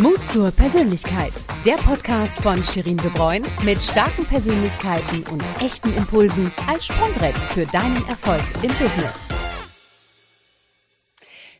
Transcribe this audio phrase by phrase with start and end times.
[0.00, 1.34] Mut zur Persönlichkeit.
[1.66, 7.66] Der Podcast von Shirin De Bruyne mit starken Persönlichkeiten und echten Impulsen als Sprungbrett für
[7.66, 9.26] deinen Erfolg im Business.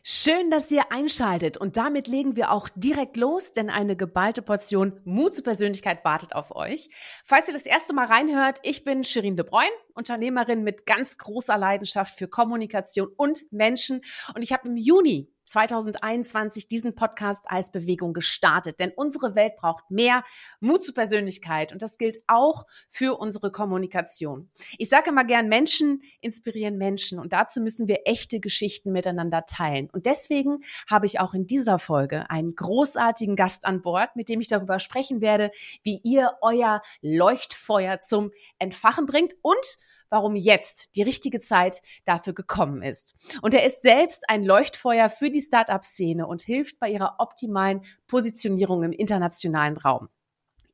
[0.01, 4.99] Schön, dass ihr einschaltet und damit legen wir auch direkt los, denn eine geballte Portion
[5.05, 6.89] Mut zur Persönlichkeit wartet auf euch.
[7.23, 11.57] Falls ihr das erste Mal reinhört, ich bin Shirin De Bruyne, Unternehmerin mit ganz großer
[11.57, 14.01] Leidenschaft für Kommunikation und Menschen
[14.33, 18.79] und ich habe im Juni 2021 diesen Podcast als Bewegung gestartet.
[18.79, 20.23] Denn unsere Welt braucht mehr
[20.59, 24.49] Mut zur Persönlichkeit und das gilt auch für unsere Kommunikation.
[24.77, 29.89] Ich sage immer gern, Menschen inspirieren Menschen und dazu müssen wir echte Geschichten miteinander teilen.
[29.91, 30.59] Und deswegen
[30.89, 34.79] habe ich auch in dieser Folge einen großartigen Gast an Bord, mit dem ich darüber
[34.79, 35.51] sprechen werde,
[35.83, 39.77] wie ihr euer Leuchtfeuer zum Entfachen bringt und
[40.13, 43.15] warum jetzt die richtige Zeit dafür gekommen ist.
[43.41, 48.83] Und er ist selbst ein Leuchtfeuer für die Startup-Szene und hilft bei ihrer optimalen Positionierung
[48.83, 50.09] im internationalen Raum.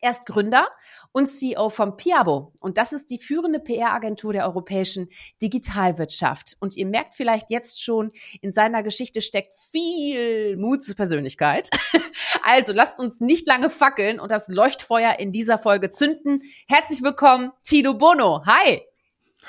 [0.02, 0.68] Er ist Gründer
[1.14, 5.08] und CEO von Piabo und das ist die führende PR-Agentur der europäischen
[5.42, 6.58] Digitalwirtschaft.
[6.60, 8.12] Und ihr merkt vielleicht jetzt schon,
[8.42, 11.70] in seiner Geschichte steckt viel Mut zur Persönlichkeit.
[12.42, 16.42] Also lasst uns nicht lange fackeln und das Leuchtfeuer in dieser Folge zünden.
[16.68, 18.44] Herzlich willkommen, Tino Bono.
[18.46, 18.82] Hi!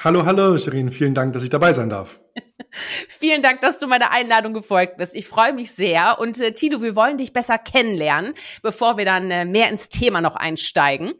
[0.02, 0.90] Hallo, hallo, Shirin.
[0.90, 2.20] Vielen Dank, dass ich dabei sein darf.
[3.10, 5.14] Vielen Dank, dass du meiner Einladung gefolgt bist.
[5.14, 6.18] Ich freue mich sehr.
[6.18, 10.22] Und äh, Tito, wir wollen dich besser kennenlernen, bevor wir dann äh, mehr ins Thema
[10.22, 11.12] noch einsteigen.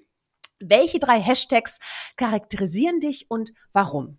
[0.61, 1.79] Welche drei Hashtags
[2.17, 4.19] charakterisieren dich und warum?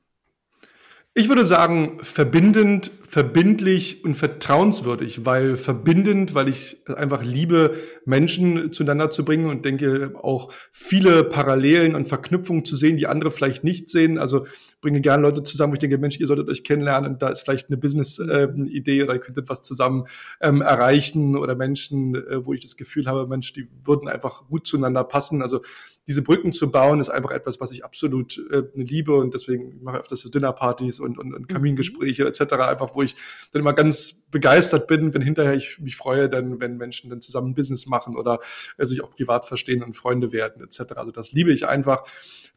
[1.15, 9.09] Ich würde sagen, verbindend, verbindlich und vertrauenswürdig, weil verbindend, weil ich einfach liebe, Menschen zueinander
[9.11, 13.89] zu bringen und denke auch viele Parallelen und Verknüpfungen zu sehen, die andere vielleicht nicht
[13.89, 14.17] sehen.
[14.17, 14.45] Also
[14.79, 17.69] bringe gerne Leute zusammen, wo ich denke, Mensch, ihr solltet euch kennenlernen, da ist vielleicht
[17.69, 20.05] eine Business-Idee oder ihr könntet was zusammen
[20.39, 24.65] ähm, erreichen oder Menschen, äh, wo ich das Gefühl habe, Mensch, die würden einfach gut
[24.65, 25.41] zueinander passen.
[25.41, 25.59] Also
[26.07, 29.97] diese Brücken zu bauen, ist einfach etwas, was ich absolut äh, liebe und deswegen mache
[29.97, 32.53] ich öfters so Dinnerpartys und, und, und Kamingespräche etc.
[32.53, 33.15] Einfach, wo ich
[33.51, 37.53] dann immer ganz begeistert bin, wenn hinterher ich mich freue, dann, wenn Menschen dann zusammen
[37.53, 38.39] Business machen oder
[38.77, 40.93] äh, sich auch privat verstehen und Freunde werden etc.
[40.95, 42.03] Also das liebe ich einfach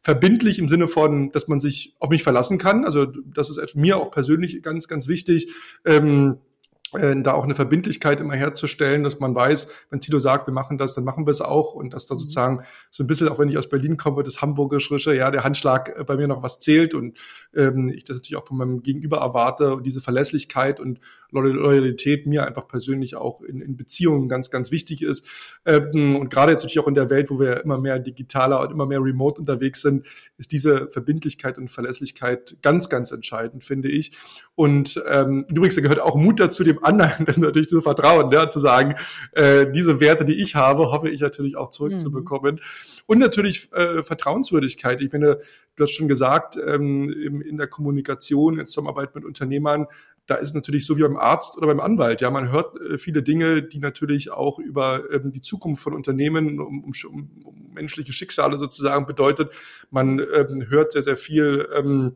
[0.01, 2.85] verbindlich im Sinne von, dass man sich auf mich verlassen kann.
[2.85, 5.51] Also das ist mir auch persönlich ganz, ganz wichtig.
[5.83, 6.54] Ähm, äh,
[7.23, 10.93] da auch eine Verbindlichkeit immer herzustellen, dass man weiß, wenn Tito sagt, wir machen das,
[10.93, 12.19] dann machen wir es auch und dass da mhm.
[12.19, 15.95] sozusagen so ein bisschen, auch wenn ich aus Berlin komme, das Hamburgische, ja, der Handschlag
[15.97, 17.17] äh, bei mir noch was zählt und
[17.55, 20.99] ähm, ich das natürlich auch von meinem Gegenüber erwarte und diese Verlässlichkeit und
[21.31, 25.27] Loyalität mir einfach persönlich auch in, in Beziehungen ganz, ganz wichtig ist.
[25.65, 28.71] Ähm, und gerade jetzt natürlich auch in der Welt, wo wir immer mehr digitaler und
[28.71, 30.05] immer mehr remote unterwegs sind,
[30.37, 34.13] ist diese Verbindlichkeit und Verlässlichkeit ganz, ganz entscheidend, finde ich.
[34.55, 38.59] Und ähm, übrigens, da gehört auch Mut dazu, dem anderen natürlich zu vertrauen, ja, zu
[38.59, 38.95] sagen,
[39.33, 42.55] äh, diese Werte, die ich habe, hoffe ich natürlich auch zurückzubekommen.
[42.55, 42.61] Mhm.
[43.07, 45.01] Und natürlich äh, Vertrauenswürdigkeit.
[45.01, 45.39] Ich meine,
[45.75, 49.87] du hast schon gesagt, ähm, in, in der Kommunikation, in Zusammenarbeit mit Unternehmern,
[50.27, 52.21] da ist natürlich so wie beim Arzt oder beim Anwalt.
[52.21, 56.59] Ja, man hört äh, viele Dinge, die natürlich auch über ähm, die Zukunft von Unternehmen,
[56.59, 56.93] um, um,
[57.43, 59.53] um menschliche Schicksale sozusagen bedeutet.
[59.91, 61.67] Man ähm, hört sehr, sehr viel.
[61.75, 62.15] Ähm,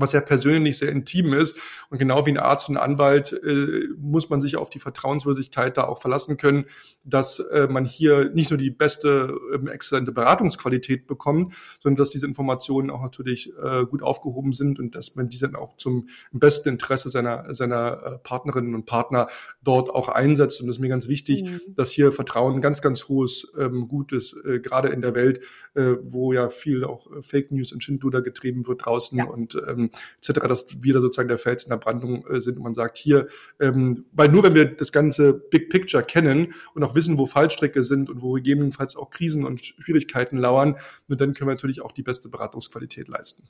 [0.00, 1.58] was sehr persönlich, sehr intim ist.
[1.90, 5.76] Und genau wie ein Arzt und ein Anwalt äh, muss man sich auf die Vertrauenswürdigkeit
[5.76, 6.66] da auch verlassen können,
[7.04, 12.26] dass äh, man hier nicht nur die beste, äh, exzellente Beratungsqualität bekommt, sondern dass diese
[12.26, 16.70] Informationen auch natürlich äh, gut aufgehoben sind und dass man diese dann auch zum besten
[16.70, 19.28] Interesse seiner, seiner äh, Partnerinnen und Partner
[19.62, 20.60] dort auch einsetzt.
[20.60, 21.74] Und das ist mir ganz wichtig, mhm.
[21.74, 25.40] dass hier Vertrauen ganz, ganz hohes ähm, Gut ist, äh, gerade in der Welt,
[25.74, 29.24] äh, wo ja viel auch Fake News und Schindluder getrieben wird draußen ja.
[29.24, 29.87] und ähm,
[30.18, 32.98] etc., dass wir da sozusagen der Fels in der Brandung äh, sind und man sagt,
[32.98, 33.28] hier,
[33.60, 37.84] ähm, weil nur wenn wir das ganze Big Picture kennen und auch wissen, wo Fallstricke
[37.84, 40.76] sind und wo gegebenenfalls auch Krisen und Schwierigkeiten lauern,
[41.06, 43.48] nur dann können wir natürlich auch die beste Beratungsqualität leisten.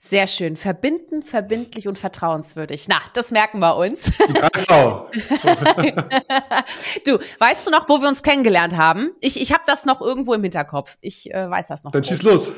[0.00, 0.56] Sehr schön.
[0.56, 2.86] Verbinden, verbindlich und vertrauenswürdig.
[2.88, 4.12] Na, das merken wir uns.
[4.16, 5.10] Genau.
[7.04, 9.10] du, weißt du noch, wo wir uns kennengelernt haben?
[9.20, 10.96] Ich, ich habe das noch irgendwo im Hinterkopf.
[11.00, 11.90] Ich äh, weiß das noch.
[11.90, 12.52] Dann schieß los.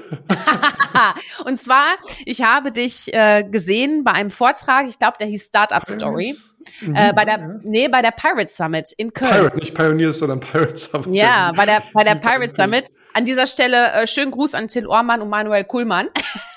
[1.44, 1.96] und zwar,
[2.26, 6.36] ich habe dich äh, gesehen bei einem Vortrag, ich glaube, der hieß Startup Story.
[6.82, 6.94] Mhm.
[6.94, 9.30] Äh, bei der, nee, bei der Pirate Summit in Köln.
[9.30, 11.14] Pirate, nicht Pioneers, sondern Pirate Summit.
[11.14, 12.84] Ja, bei der, bei der Pirate Summit.
[13.12, 16.08] An dieser Stelle äh, schönen Gruß an Till Ormann und Manuel Kuhlmann.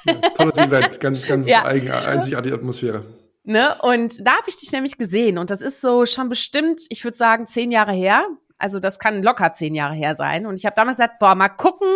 [0.06, 1.66] Ja, tolles Event, ganz, ganz ja.
[1.66, 3.06] eigen, einzigartige Atmosphäre.
[3.44, 3.76] Ne?
[3.82, 7.18] Und da habe ich dich nämlich gesehen und das ist so schon bestimmt, ich würde
[7.18, 8.26] sagen, zehn Jahre her.
[8.58, 10.46] Also das kann locker zehn Jahre her sein.
[10.46, 11.90] Und ich habe damals gesagt, boah, mal gucken,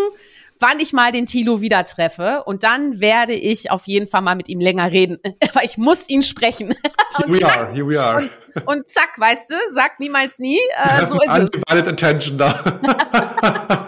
[0.60, 4.36] wann ich mal den Tilo wieder treffe und dann werde ich auf jeden Fall mal
[4.36, 5.20] mit ihm länger reden,
[5.54, 6.76] weil ich muss ihn sprechen.
[7.16, 8.30] Here we are, here we are.
[8.56, 11.88] Und, und zack, weißt du, sag niemals nie, äh, so ist es.
[11.88, 12.80] Attention da.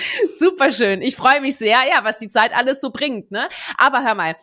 [0.38, 1.02] Super schön.
[1.02, 3.48] Ich freue mich sehr, ja, was die Zeit alles so bringt, ne?
[3.78, 4.36] Aber hör mal,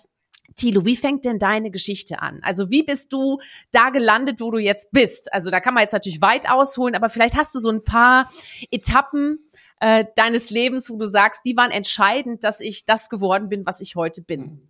[0.56, 2.40] Thilo, wie fängt denn deine Geschichte an?
[2.42, 3.40] Also wie bist du
[3.72, 5.32] da gelandet, wo du jetzt bist?
[5.32, 8.30] Also da kann man jetzt natürlich weit ausholen, aber vielleicht hast du so ein paar
[8.72, 9.40] Etappen
[9.80, 13.80] äh, deines Lebens, wo du sagst, die waren entscheidend, dass ich das geworden bin, was
[13.82, 14.68] ich heute bin.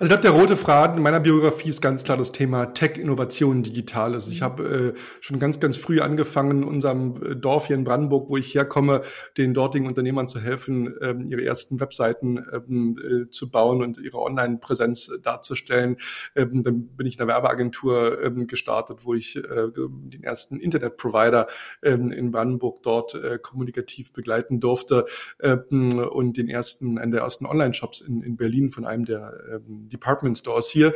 [0.00, 2.98] Also ich glaube, der rote Faden in meiner Biografie ist ganz klar das Thema Tech,
[2.98, 4.28] Innovation, Digitales.
[4.28, 8.28] Ich habe äh, schon ganz, ganz früh angefangen, in unserem äh, Dorf hier in Brandenburg,
[8.30, 9.02] wo ich herkomme,
[9.36, 14.18] den dortigen Unternehmern zu helfen, ähm, ihre ersten Webseiten ähm, äh, zu bauen und ihre
[14.18, 15.96] Online-Präsenz äh, darzustellen.
[16.34, 19.42] Ähm, dann bin ich in einer Werbeagentur ähm, gestartet, wo ich äh,
[19.74, 21.46] den ersten Internet-Provider
[21.82, 24.12] ähm, in Brandenburg dort äh, kommunikativ
[24.48, 25.06] begleiten durfte
[25.40, 29.88] ähm, und den ersten, einen der ersten Online-Shops in, in Berlin von einem der ähm,
[29.88, 30.88] Department Stores hier.
[30.88, 30.94] Und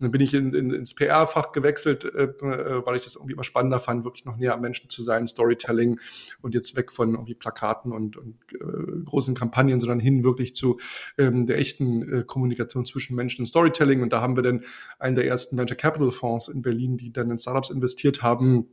[0.00, 3.44] dann bin ich in, in, ins PR-Fach gewechselt, äh, äh, weil ich das irgendwie immer
[3.44, 6.00] spannender fand, wirklich noch näher am Menschen zu sein, Storytelling
[6.40, 10.78] und jetzt weg von irgendwie Plakaten und, und äh, großen Kampagnen, sondern hin wirklich zu
[11.18, 14.02] ähm, der echten äh, Kommunikation zwischen Menschen und Storytelling.
[14.02, 14.64] Und da haben wir dann
[14.98, 18.68] einen der ersten Venture Capital Fonds in Berlin, die dann in Startups investiert haben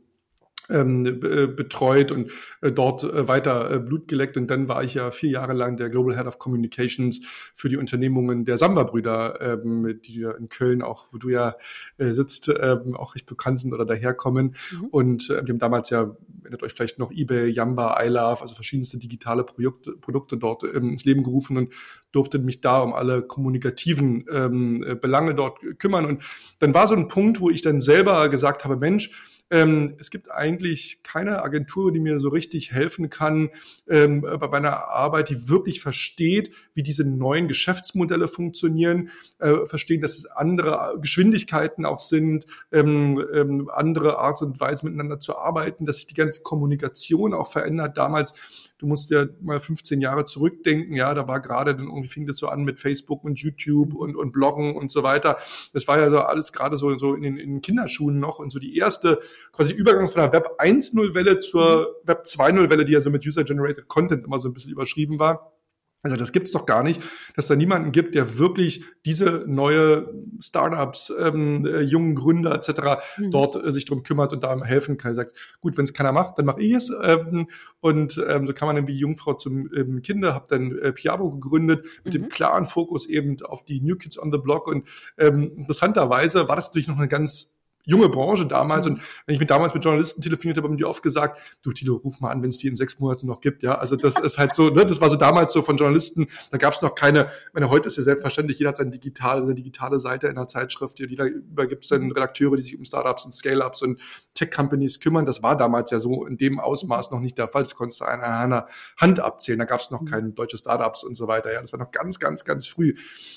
[0.70, 2.30] ähm, äh, betreut und
[2.60, 4.36] äh, dort äh, weiter äh, Blut geleckt.
[4.36, 7.20] Und dann war ich ja vier Jahre lang der Global Head of Communications
[7.54, 11.56] für die Unternehmungen der Samba-Brüder, ähm, die ja in Köln auch, wo du ja
[11.98, 14.54] äh, sitzt, ähm, auch recht bekannt sind oder daherkommen.
[14.72, 14.84] Mhm.
[14.86, 19.44] Und äh, haben damals ja, erinnert euch vielleicht noch eBay, Yamba, iLove, also verschiedenste digitale
[19.44, 21.72] Produkte, Produkte dort ähm, ins Leben gerufen und
[22.12, 26.04] durfte mich da um alle kommunikativen ähm, äh, Belange dort kümmern.
[26.06, 26.22] Und
[26.58, 29.10] dann war so ein Punkt, wo ich dann selber gesagt habe, Mensch,
[29.50, 33.50] ähm, es gibt eigentlich keine Agentur, die mir so richtig helfen kann
[33.88, 40.16] ähm, bei meiner Arbeit, die wirklich versteht, wie diese neuen Geschäftsmodelle funktionieren, äh, verstehen, dass
[40.16, 45.96] es andere Geschwindigkeiten auch sind, ähm, ähm, andere Art und Weise miteinander zu arbeiten, dass
[45.96, 47.96] sich die ganze Kommunikation auch verändert.
[47.96, 48.34] Damals
[48.80, 50.94] Du musst ja mal 15 Jahre zurückdenken.
[50.94, 54.16] Ja, da war gerade dann irgendwie fing das so an mit Facebook und YouTube und,
[54.16, 55.36] und Bloggen und so weiter.
[55.74, 58.50] Das war ja so alles gerade so, so in den, in den Kinderschuhen noch und
[58.50, 59.18] so die erste
[59.52, 63.26] quasi Übergang von der Web 1.0 Welle zur Web 2.0 Welle, die ja so mit
[63.26, 65.52] User-Generated Content immer so ein bisschen überschrieben war
[66.02, 67.02] also das gibt's doch gar nicht,
[67.36, 73.02] dass da niemanden gibt, der wirklich diese neue Startups, ähm, äh, jungen Gründer etc.
[73.18, 73.30] Mhm.
[73.30, 75.12] dort äh, sich drum kümmert und da helfen kann.
[75.12, 76.90] Er sagt, gut, wenn es keiner macht, dann mache ich es.
[77.02, 77.48] Ähm,
[77.80, 81.32] und ähm, so kann man dann wie Jungfrau zum ähm, Kinder, habe dann äh, Piabo
[81.32, 82.18] gegründet mit mhm.
[82.18, 84.68] dem klaren Fokus eben auf die New Kids on the Block.
[84.68, 84.88] Und
[85.18, 88.86] ähm, interessanterweise war das natürlich noch eine ganz junge Branche damals.
[88.86, 88.94] Mhm.
[88.94, 91.96] Und wenn ich mit damals mit Journalisten telefoniert habe, haben die oft gesagt, du Tilo,
[91.96, 93.62] ruf mal an, wenn es die in sechs Monaten noch gibt.
[93.62, 96.58] Ja, also das ist halt so, ne, das war so damals so von Journalisten, da
[96.58, 99.54] gab es noch keine, ich meine, heute ist ja selbstverständlich, jeder hat seine digitale, seine
[99.54, 102.12] digitale Seite in der Zeitschrift, jeder übergibt es dann mhm.
[102.12, 104.00] Redakteure, die sich um Startups und Scale-Ups und
[104.34, 105.26] Tech-Companies kümmern.
[105.26, 107.62] Das war damals ja so in dem Ausmaß noch nicht der Fall.
[107.62, 108.66] Das konntest du an einer
[108.96, 109.58] Hand abzählen.
[109.58, 110.06] Da gab es noch mhm.
[110.06, 111.52] keine deutsche Startups und so weiter.
[111.52, 112.94] Ja, das war noch ganz, ganz, ganz früh.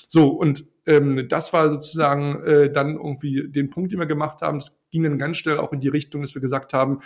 [0.08, 4.58] So, und ähm, das war sozusagen äh, dann irgendwie den Punkt, den wir gemacht haben.
[4.58, 7.00] Es ging dann ganz schnell auch in die Richtung, dass wir gesagt haben,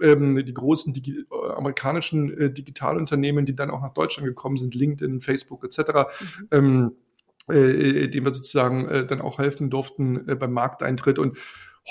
[0.00, 4.74] ähm, die großen Digi äh, amerikanischen äh, Digitalunternehmen, die dann auch nach Deutschland gekommen sind,
[4.74, 5.80] LinkedIn, Facebook etc.,
[6.48, 6.48] mhm.
[6.50, 6.92] ähm,
[7.48, 11.36] äh, denen wir sozusagen äh, dann auch helfen durften äh, beim Markteintritt und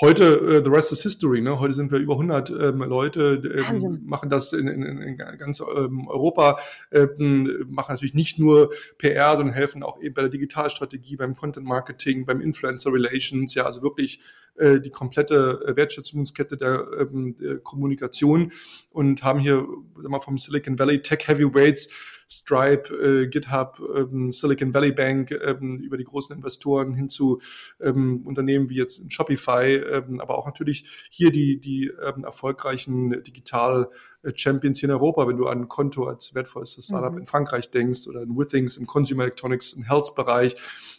[0.00, 1.40] Heute, äh, the rest is history.
[1.40, 1.58] Ne?
[1.58, 6.06] Heute sind wir über 100 ähm, Leute, ähm, machen das in, in, in ganz ähm,
[6.08, 6.58] Europa,
[6.92, 11.66] ähm, machen natürlich nicht nur PR, sondern helfen auch eben bei der Digitalstrategie, beim Content
[11.66, 14.20] Marketing, beim Influencer Relations, ja, also wirklich
[14.56, 18.52] äh, die komplette äh, Wertschätzungskette der, ähm, der Kommunikation
[18.90, 21.88] und haben hier sagen wir, vom Silicon Valley Tech Heavyweights
[22.30, 27.40] Stripe, äh, GitHub, ähm, Silicon Valley Bank, ähm, über die großen Investoren hin zu
[27.80, 33.90] ähm, Unternehmen wie jetzt Shopify, ähm, aber auch natürlich hier die, die ähm, erfolgreichen Digital
[34.34, 37.20] Champions hier in Europa, wenn du an Konto als wertvollstes Startup mhm.
[37.20, 40.56] in Frankreich denkst oder in Withings im Consumer Electronics, im Health-Bereich,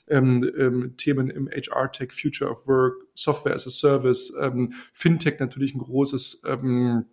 [0.07, 5.75] ähm, ähm, Themen im HR-Tech, Future of Work, Software as a Service, ähm, Fintech natürlich
[5.75, 7.05] ein großes ähm,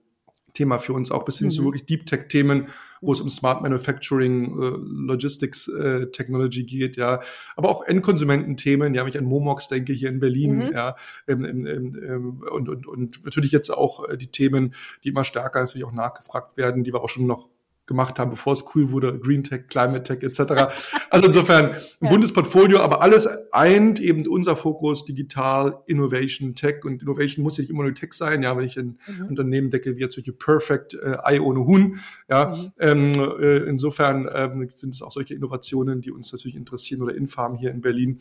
[0.59, 1.53] Thema für uns auch bis hin mhm.
[1.53, 2.67] zu wirklich Deep Tech Themen,
[3.00, 7.21] wo es um Smart Manufacturing, äh, Logistics äh, Technology geht, ja,
[7.55, 10.73] aber auch Endkonsumententhemen, ja, wenn ich an Momox denke hier in Berlin, mhm.
[10.73, 10.97] ja,
[11.29, 14.75] ähm, ähm, ähm, und, und, und natürlich jetzt auch äh, die Themen,
[15.05, 17.49] die immer stärker natürlich auch nachgefragt werden, die wir auch schon noch
[17.88, 20.73] gemacht haben, bevor es cool wurde, Green Tech, Climate Tech etc.
[21.11, 22.09] Also insofern ein ja.
[22.11, 27.62] buntes Portfolio, aber alles eint eben unser Fokus digital, Innovation, Tech und Innovation muss ja
[27.62, 28.45] nicht immer nur Tech sein.
[28.45, 29.26] Ja, wenn ich ein mhm.
[29.26, 31.99] Unternehmen decke, wie jetzt solche Perfect äh, Ei ohne Huhn.
[32.30, 32.73] Ja, mhm.
[32.78, 37.57] ähm, äh, insofern ähm, sind es auch solche Innovationen, die uns natürlich interessieren oder Infarm
[37.57, 38.21] hier in Berlin.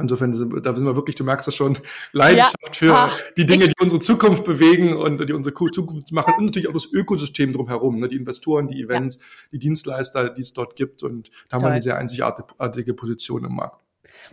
[0.00, 1.76] Insofern, sind, da sind wir wirklich, du merkst das schon,
[2.12, 2.72] Leidenschaft ja.
[2.72, 6.68] für Ach, die Dinge, die unsere Zukunft bewegen und die unsere Zukunft machen und natürlich
[6.68, 9.22] auch das Ökosystem drumherum, ne, die Investoren, die Events, ja.
[9.52, 11.68] die Dienstleister, die es dort gibt und da haben Toll.
[11.68, 13.81] wir eine sehr einzigartige Position im Markt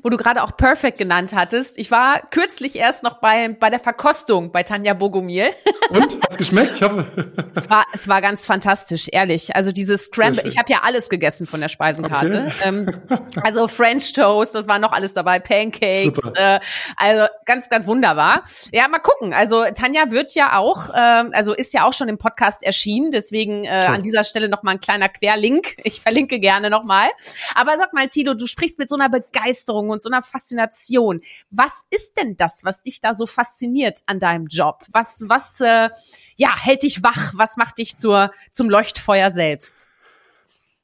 [0.03, 1.77] wo du gerade auch Perfect genannt hattest.
[1.77, 5.49] Ich war kürzlich erst noch bei, bei der Verkostung bei Tanja Bogomil.
[5.89, 6.21] Und?
[6.21, 6.75] Hat's geschmeckt?
[6.75, 7.07] Ich hoffe.
[7.55, 9.55] es war, es war ganz fantastisch, ehrlich.
[9.55, 12.51] Also dieses Scramble, ich habe ja alles gegessen von der Speisenkarte.
[12.59, 12.67] Okay.
[12.67, 13.01] Ähm,
[13.43, 16.59] also French Toast, das war noch alles dabei, Pancakes, äh,
[16.95, 18.43] also ganz, ganz wunderbar.
[18.71, 19.33] Ja, mal gucken.
[19.33, 23.65] Also Tanja wird ja auch, äh, also ist ja auch schon im Podcast erschienen, deswegen
[23.65, 25.77] äh, an dieser Stelle noch mal ein kleiner Querlink.
[25.83, 27.07] Ich verlinke gerne noch mal.
[27.55, 31.21] Aber sag mal, Tilo, du sprichst mit so einer Begeisterung und so einer Faszination.
[31.49, 34.83] Was ist denn das, was dich da so fasziniert an deinem Job?
[34.91, 35.89] Was, was, äh,
[36.37, 37.33] ja, hält dich wach?
[37.35, 39.87] Was macht dich zur, zum Leuchtfeuer selbst?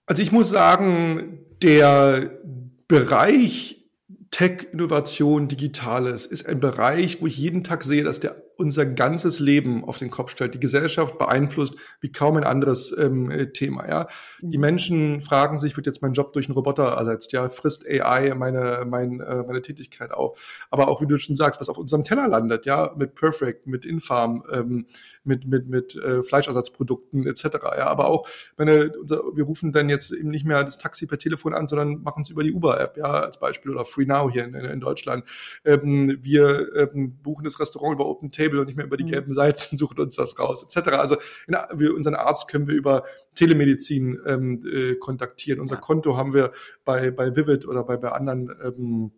[0.06, 2.40] Also ich muss sagen, der
[2.88, 3.86] Bereich
[4.32, 9.40] Tech, Innovation, Digitales ist ein Bereich, wo ich jeden Tag sehe, dass der unser ganzes
[9.40, 13.88] Leben auf den Kopf stellt, die Gesellschaft beeinflusst wie kaum ein anderes ähm, Thema.
[13.88, 14.08] Ja,
[14.42, 14.62] die mhm.
[14.62, 17.32] Menschen fragen sich, wird jetzt mein Job durch einen Roboter ersetzt?
[17.32, 20.68] Ja, frisst AI meine mein, äh, meine Tätigkeit auf?
[20.70, 23.86] Aber auch wie du schon sagst, was auf unserem Teller landet, ja, mit Perfect, mit
[23.86, 24.88] Infarm, ähm,
[25.24, 27.46] mit mit mit äh, Fleischersatzprodukten etc.
[27.78, 31.18] Ja, aber auch meine, unser, wir rufen dann jetzt eben nicht mehr das Taxi per
[31.18, 34.46] Telefon an, sondern machen es über die Uber-App, ja, als Beispiel oder Free Now hier
[34.46, 35.26] in, in Deutschland.
[35.64, 39.10] Ähm, wir ähm, buchen das Restaurant über OpenTable Table und nicht mehr über die mhm.
[39.10, 40.90] gelben Seiten, sucht uns das raus, etc.
[40.90, 43.04] Also in, wir, unseren Arzt können wir über
[43.36, 45.60] Telemedizin ähm, äh, kontaktieren.
[45.60, 45.82] Unser ja.
[45.82, 46.52] Konto haben wir
[46.84, 49.12] bei, bei Vivid oder bei, bei anderen ähm,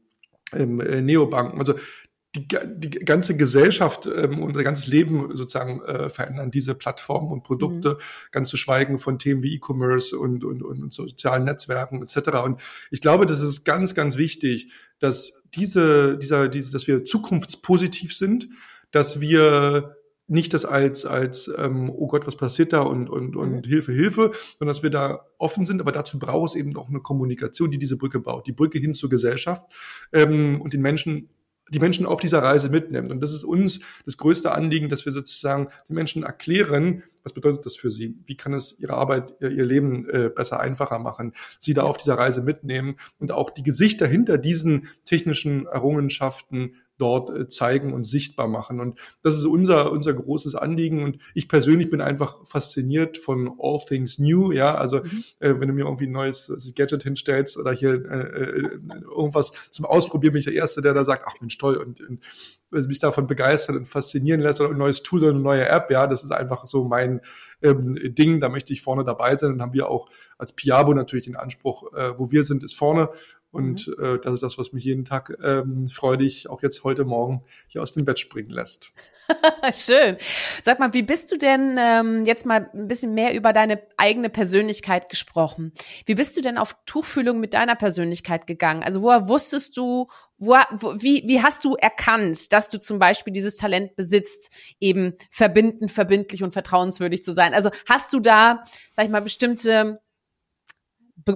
[0.53, 1.59] ähm, äh, Neobanken.
[1.59, 1.75] Also
[2.35, 7.93] die, die ganze Gesellschaft ähm, unser ganzes Leben sozusagen äh, verändern diese Plattformen und Produkte,
[7.93, 8.31] mhm.
[8.31, 12.29] ganz zu schweigen von Themen wie E-Commerce und, und, und sozialen Netzwerken etc.
[12.43, 18.15] Und ich glaube, das ist ganz, ganz wichtig, dass diese, dieser, diese, dass wir zukunftspositiv
[18.15, 18.49] sind,
[18.97, 19.95] dass wir
[20.27, 23.69] nicht das als, als ähm, oh Gott, was passiert da und, und, und mhm.
[23.69, 26.99] Hilfe, Hilfe, sondern dass wir da offen sind, aber dazu braucht es eben auch eine
[26.99, 29.71] Kommunikation, die diese Brücke baut, die Brücke hin zur Gesellschaft
[30.11, 31.29] ähm, und den Menschen
[31.69, 33.11] die Menschen auf dieser Reise mitnimmt.
[33.11, 37.65] Und das ist uns das größte Anliegen, dass wir sozusagen den Menschen erklären, was bedeutet
[37.65, 38.15] das für sie?
[38.25, 41.33] Wie kann es ihre Arbeit, ihr, ihr Leben äh, besser, einfacher machen?
[41.59, 47.29] Sie da auf dieser Reise mitnehmen und auch die Gesichter hinter diesen technischen Errungenschaften dort
[47.29, 48.79] äh, zeigen und sichtbar machen.
[48.79, 51.03] Und das ist unser, unser großes Anliegen.
[51.03, 54.51] Und ich persönlich bin einfach fasziniert von All Things New.
[54.51, 55.23] Ja, also mhm.
[55.39, 59.85] äh, wenn du mir irgendwie ein neues Gadget hinstellst oder hier äh, äh, irgendwas zum
[59.85, 62.23] Ausprobieren, bin ich der Erste, der da sagt, ach Mensch, toll und, und
[62.69, 65.89] mich davon begeistern und faszinieren lässt oder ein neues Tool oder eine neue App.
[65.89, 67.21] Ja, das ist einfach so mein
[67.61, 68.41] ähm, Ding.
[68.41, 69.51] Da möchte ich vorne dabei sein.
[69.51, 73.09] Dann haben wir auch als Piabo natürlich den Anspruch, äh, wo wir sind, ist vorne.
[73.51, 74.03] Und mhm.
[74.03, 77.81] äh, das ist das, was mich jeden Tag ähm, freudig, auch jetzt heute Morgen, hier
[77.81, 78.93] aus dem Bett springen lässt.
[79.73, 80.17] Schön.
[80.63, 84.29] Sag mal, wie bist du denn ähm, jetzt mal ein bisschen mehr über deine eigene
[84.29, 85.73] Persönlichkeit gesprochen?
[86.05, 88.83] Wie bist du denn auf Tuchfühlung mit deiner Persönlichkeit gegangen?
[88.83, 93.33] Also woher wusstest du, wo, wo, wie, wie hast du erkannt, dass du zum Beispiel
[93.33, 97.53] dieses Talent besitzt, eben verbindend, verbindlich und vertrauenswürdig zu sein?
[97.53, 98.63] Also hast du da,
[98.95, 99.99] sag ich mal, bestimmte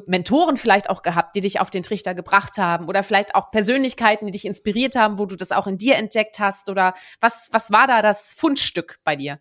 [0.05, 4.25] Mentoren vielleicht auch gehabt, die dich auf den Trichter gebracht haben oder vielleicht auch Persönlichkeiten,
[4.27, 7.71] die dich inspiriert haben, wo du das auch in dir entdeckt hast oder was, was
[7.71, 9.39] war da das Fundstück bei dir?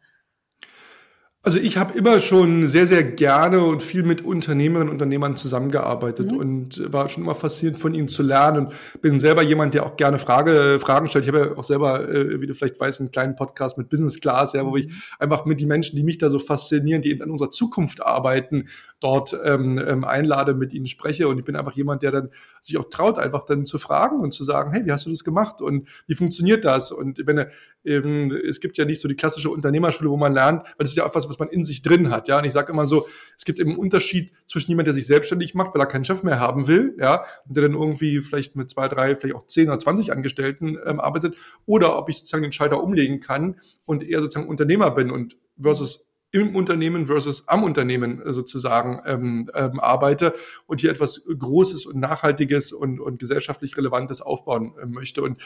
[1.43, 6.33] Also ich habe immer schon sehr, sehr gerne und viel mit Unternehmerinnen und Unternehmern zusammengearbeitet
[6.33, 6.37] mhm.
[6.37, 9.97] und war schon immer fasziniert von ihnen zu lernen und bin selber jemand, der auch
[9.97, 11.25] gerne Frage, Fragen stellt.
[11.25, 14.21] Ich habe ja auch selber, äh, wie du vielleicht weißt, einen kleinen Podcast mit Business
[14.21, 14.93] Class, ja, wo ich mhm.
[15.19, 18.67] einfach mit die Menschen, die mich da so faszinieren, die eben an unserer Zukunft arbeiten,
[19.01, 21.27] dort ähm, ähm, einlade, mit ihnen spreche.
[21.27, 22.31] Und ich bin einfach jemand, der dann
[22.63, 25.25] sich auch traut, einfach dann zu fragen und zu sagen, hey, wie hast du das
[25.25, 26.93] gemacht und wie funktioniert das?
[26.93, 27.47] Und wenn
[27.85, 30.97] ähm, es gibt ja nicht so die klassische Unternehmerschule, wo man lernt, weil das ist
[30.97, 32.29] ja auch was, was man in sich drin hat.
[32.29, 35.07] Ja, und ich sage immer so, es gibt eben einen Unterschied zwischen jemand, der sich
[35.07, 38.55] selbstständig macht, weil er keinen Chef mehr haben will, ja, und der dann irgendwie vielleicht
[38.55, 42.43] mit zwei, drei, vielleicht auch zehn oder zwanzig Angestellten ähm, arbeitet, oder ob ich sozusagen
[42.43, 47.65] den Schalter umlegen kann und eher sozusagen Unternehmer bin und versus im Unternehmen versus am
[47.65, 50.35] Unternehmen äh, sozusagen ähm, ähm, arbeite
[50.67, 55.23] und hier etwas Großes und Nachhaltiges und, und gesellschaftlich Relevantes aufbauen äh, möchte.
[55.23, 55.41] Und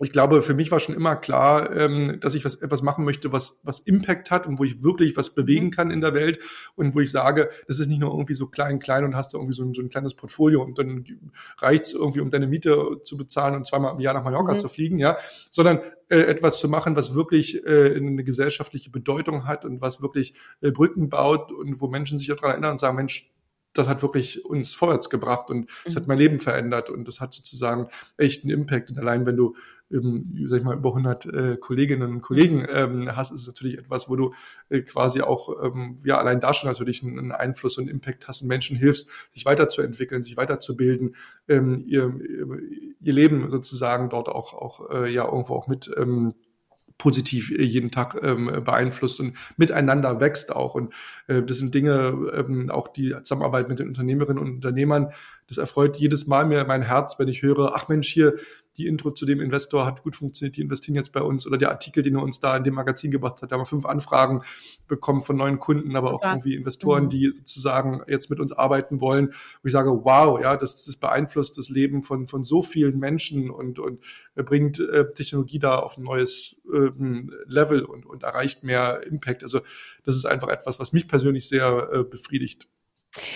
[0.00, 3.32] ich glaube, für mich war schon immer klar, ähm, dass ich was, etwas machen möchte,
[3.32, 5.70] was, was Impact hat und wo ich wirklich was bewegen mhm.
[5.70, 6.40] kann in der Welt
[6.74, 9.38] und wo ich sage, das ist nicht nur irgendwie so klein, klein und hast du
[9.38, 11.04] irgendwie so ein, so ein kleines Portfolio und dann
[11.58, 14.58] reicht's irgendwie, um deine Miete zu bezahlen und zweimal im Jahr nach Mallorca mhm.
[14.58, 15.16] zu fliegen, ja,
[15.50, 20.34] sondern äh, etwas zu machen, was wirklich äh, eine gesellschaftliche Bedeutung hat und was wirklich
[20.60, 23.33] äh, Brücken baut und wo Menschen sich daran erinnern und sagen, Mensch,
[23.74, 25.98] das hat wirklich uns vorwärts gebracht und es mhm.
[25.98, 28.90] hat mein Leben verändert und das hat sozusagen echt einen Impact.
[28.90, 29.54] Und allein wenn du
[29.90, 33.78] ähm, sag ich mal, über 100 äh, Kolleginnen und Kollegen ähm, hast, ist es natürlich
[33.78, 34.34] etwas, wo du
[34.68, 38.42] äh, quasi auch, ähm, ja, allein da schon natürlich einen, einen Einfluss und Impact hast
[38.42, 41.14] und Menschen hilfst, sich weiterzuentwickeln, sich weiterzubilden,
[41.48, 42.18] ähm, ihr,
[43.00, 46.34] ihr Leben sozusagen dort auch, auch äh, ja, irgendwo auch mit ähm,
[46.98, 50.74] positiv äh, jeden Tag ähm, beeinflusst und miteinander wächst auch.
[50.74, 50.94] Und
[51.26, 55.12] äh, das sind Dinge, ähm, auch die Zusammenarbeit mit den Unternehmerinnen und Unternehmern,
[55.46, 58.34] das erfreut jedes Mal mir mein Herz, wenn ich höre, ach Mensch, hier,
[58.76, 61.70] die Intro zu dem Investor hat gut funktioniert, die investieren jetzt bei uns oder der
[61.70, 64.42] Artikel, den er uns da in dem Magazin gebracht hat, da haben wir fünf Anfragen
[64.88, 66.26] bekommen von neuen Kunden, aber Super.
[66.26, 67.08] auch irgendwie Investoren, mhm.
[67.10, 69.32] die sozusagen jetzt mit uns arbeiten wollen.
[69.62, 73.50] Wo ich sage, wow, ja, das, das beeinflusst das Leben von, von so vielen Menschen
[73.50, 74.02] und, und
[74.34, 76.90] bringt äh, Technologie da auf ein neues äh,
[77.46, 79.42] Level und, und erreicht mehr Impact.
[79.42, 79.60] Also
[80.04, 82.68] das ist einfach etwas, was mich persönlich sehr äh, befriedigt.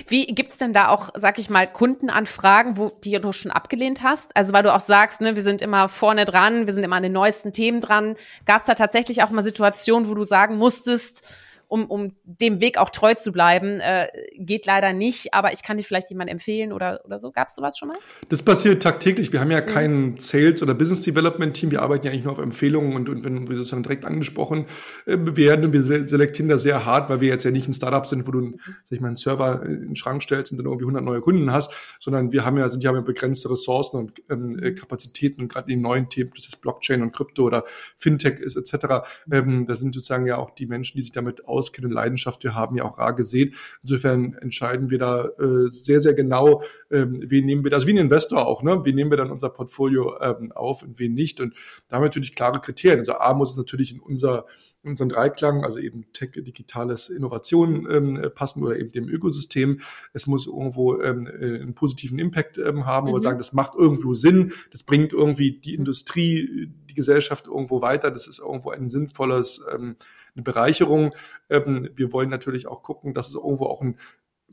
[0.06, 4.36] Wie gibt's denn da auch, sag ich mal, Kundenanfragen, wo die du schon abgelehnt hast?
[4.36, 7.02] Also weil du auch sagst, ne, wir sind immer vorne dran, wir sind immer an
[7.02, 8.16] den neuesten Themen dran.
[8.44, 11.32] Gab's da tatsächlich auch mal Situationen, wo du sagen musstest,
[11.68, 13.80] um, um dem Weg auch treu zu bleiben.
[13.80, 14.08] Äh,
[14.38, 17.30] geht leider nicht, aber ich kann dir vielleicht jemand empfehlen oder, oder so.
[17.30, 17.98] Gab es sowas schon mal?
[18.30, 19.32] Das passiert tagtäglich.
[19.32, 19.66] Wir haben ja mhm.
[19.66, 21.70] kein Sales- oder Business Development Team.
[21.70, 24.64] Wir arbeiten ja eigentlich nur auf Empfehlungen und, und wenn wir sozusagen direkt angesprochen
[25.06, 28.26] äh, werden, wir selektieren da sehr hart, weil wir jetzt ja nicht ein Startup sind,
[28.26, 28.60] wo du mhm.
[28.84, 31.52] sag ich mal, einen Server in den Schrank stellst und dann irgendwie 100 neue Kunden
[31.52, 35.70] hast, sondern wir haben ja, sind ja begrenzte Ressourcen und ähm, äh, Kapazitäten und gerade
[35.70, 37.64] in den neuen Themen, das ist Blockchain und Krypto oder
[37.96, 41.57] Fintech ist etc., ähm, da sind sozusagen ja auch die Menschen, die sich damit aus
[41.58, 43.54] auskennen, Leidenschaft wir haben, ja auch rar gesehen.
[43.82, 47.98] Insofern entscheiden wir da äh, sehr, sehr genau, ähm, wen nehmen wir, das, also wie
[47.98, 48.80] ein Investor auch, ne?
[48.84, 51.40] Wen nehmen wir dann unser Portfolio ähm, auf und wen nicht.
[51.40, 51.54] Und
[51.88, 53.00] da haben wir natürlich klare Kriterien.
[53.00, 54.46] Also A muss es natürlich in unser
[54.82, 59.80] unseren Dreiklang, also eben Tech, digitales Innovation ähm, passen oder eben dem Ökosystem.
[60.12, 63.10] Es muss irgendwo ähm, äh, einen positiven Impact ähm, haben, mhm.
[63.10, 67.82] wo wir sagen, das macht irgendwo Sinn, das bringt irgendwie die Industrie, die Gesellschaft irgendwo
[67.82, 69.96] weiter, das ist irgendwo ein sinnvolles ähm,
[70.38, 71.14] eine Bereicherung.
[71.50, 73.96] Ähm, wir wollen natürlich auch gucken, dass es irgendwo auch ein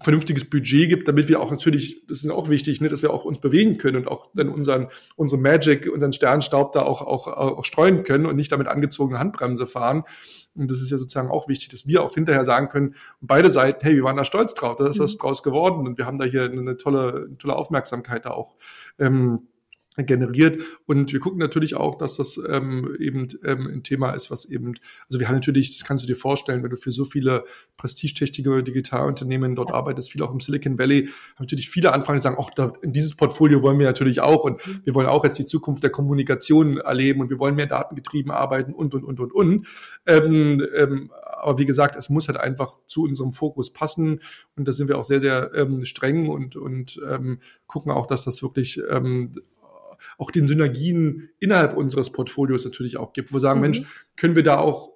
[0.02, 3.24] vernünftiges Budget gibt, damit wir auch natürlich, das ist auch wichtig, ne, dass wir auch
[3.24, 7.64] uns bewegen können und auch dann unseren, unsere Magic, unseren Sternstaub da auch, auch, auch
[7.64, 10.04] streuen können und nicht damit angezogene Handbremse fahren.
[10.54, 13.86] Und das ist ja sozusagen auch wichtig, dass wir auch hinterher sagen können, beide Seiten,
[13.86, 15.20] hey, wir waren da stolz drauf, da ist was mhm.
[15.20, 18.56] draus geworden und wir haben da hier eine tolle, eine tolle Aufmerksamkeit da auch
[19.00, 19.48] ähm,
[20.04, 20.58] generiert.
[20.86, 24.76] Und wir gucken natürlich auch, dass das ähm, eben ähm, ein Thema ist, was eben,
[25.08, 27.46] also wir haben natürlich, das kannst du dir vorstellen, wenn du für so viele
[27.78, 32.38] prestigetüchtige Digitalunternehmen dort arbeitest, viel auch im Silicon Valley, haben natürlich viele Anfragen, die sagen,
[32.38, 34.82] auch da, in dieses Portfolio wollen wir natürlich auch und mhm.
[34.84, 38.74] wir wollen auch jetzt die Zukunft der Kommunikation erleben und wir wollen mehr datengetrieben arbeiten
[38.74, 39.68] und, und, und, und, und.
[40.06, 44.20] Ähm, ähm, aber wie gesagt, es muss halt einfach zu unserem Fokus passen
[44.56, 48.26] und da sind wir auch sehr, sehr ähm, streng und, und ähm, gucken auch, dass
[48.26, 49.32] das wirklich ähm,
[50.18, 53.62] auch den Synergien innerhalb unseres Portfolios natürlich auch gibt, wo wir sagen, mhm.
[53.62, 53.82] Mensch,
[54.16, 54.96] können wir da auch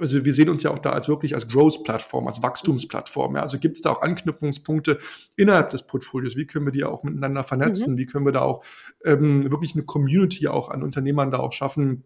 [0.00, 3.36] also wir sehen uns ja auch da als wirklich als Growth-Plattform, als Wachstumsplattform.
[3.36, 3.42] Ja.
[3.42, 4.98] Also gibt es da auch Anknüpfungspunkte
[5.36, 6.36] innerhalb des Portfolios?
[6.36, 7.92] Wie können wir die auch miteinander vernetzen?
[7.92, 7.98] Mhm.
[7.98, 8.64] Wie können wir da auch
[9.04, 12.04] ähm, wirklich eine Community auch an Unternehmern da auch schaffen,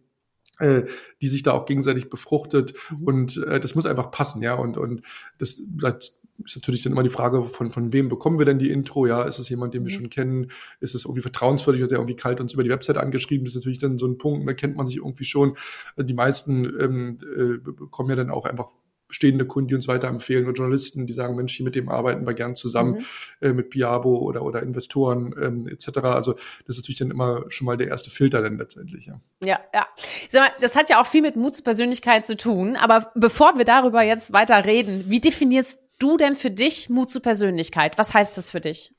[0.59, 0.83] äh,
[1.23, 2.75] die sich da auch gegenseitig befruchtet?
[2.91, 3.05] Mhm.
[3.05, 4.55] Und äh, das muss einfach passen, ja.
[4.55, 5.03] Und, und
[5.39, 8.71] das, das ist natürlich dann immer die Frage, von, von wem bekommen wir denn die
[8.71, 9.07] Intro?
[9.07, 9.97] Ja, ist es jemand, den wir mhm.
[9.97, 10.51] schon kennen?
[10.81, 11.83] Ist es irgendwie vertrauenswürdig?
[11.83, 13.45] Hat er irgendwie kalt uns über die Website angeschrieben?
[13.45, 15.57] Das ist natürlich dann so ein Punkt, da kennt man sich irgendwie schon.
[15.97, 18.71] Die meisten ähm, äh, bekommen ja dann auch einfach
[19.15, 22.35] bestehende Kunden, die uns weiterempfehlen oder Journalisten, die sagen, Mensch, hier mit dem arbeiten wir
[22.35, 23.05] gern zusammen,
[23.41, 23.47] mhm.
[23.49, 25.99] äh, mit Piabo oder, oder Investoren ähm, etc.
[25.99, 29.07] Also das ist natürlich dann immer schon mal der erste Filter dann letztendlich.
[29.07, 29.61] Ja, ja.
[29.73, 29.87] ja.
[30.33, 34.33] Mal, das hat ja auch viel mit Mutspersönlichkeit zu tun, aber bevor wir darüber jetzt
[34.33, 37.99] weiter reden, wie definierst du denn für dich Mut zur Persönlichkeit?
[37.99, 38.93] Was heißt das für dich?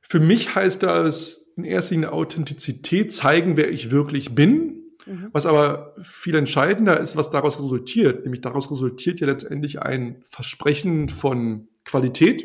[0.00, 4.84] Für mich heißt das in erster Linie Authentizität, zeigen, wer ich wirklich bin.
[5.06, 5.30] Mhm.
[5.32, 8.22] Was aber viel entscheidender ist, was daraus resultiert.
[8.22, 12.44] Nämlich daraus resultiert ja letztendlich ein Versprechen von Qualität,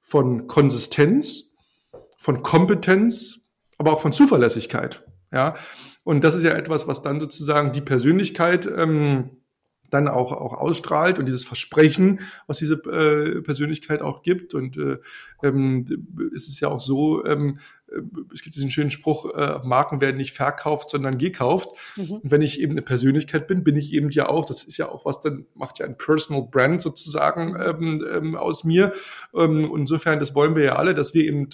[0.00, 1.54] von Konsistenz,
[2.16, 3.46] von Kompetenz,
[3.78, 5.04] aber auch von Zuverlässigkeit.
[5.32, 5.56] Ja,
[6.02, 9.30] und das ist ja etwas, was dann sozusagen die Persönlichkeit ähm,
[9.90, 14.54] dann auch, auch ausstrahlt und dieses Versprechen, was diese äh, Persönlichkeit auch gibt.
[14.54, 14.98] Und äh,
[15.42, 15.84] ähm,
[16.32, 18.00] ist es ja auch so, ähm, äh,
[18.32, 21.70] es gibt diesen schönen Spruch, äh, Marken werden nicht verkauft, sondern gekauft.
[21.96, 22.12] Mhm.
[22.12, 24.88] Und wenn ich eben eine Persönlichkeit bin, bin ich eben ja auch, das ist ja
[24.88, 28.92] auch was, dann macht ja ein Personal Brand sozusagen ähm, ähm, aus mir.
[29.34, 31.48] Ähm, insofern, das wollen wir ja alle, dass wir eben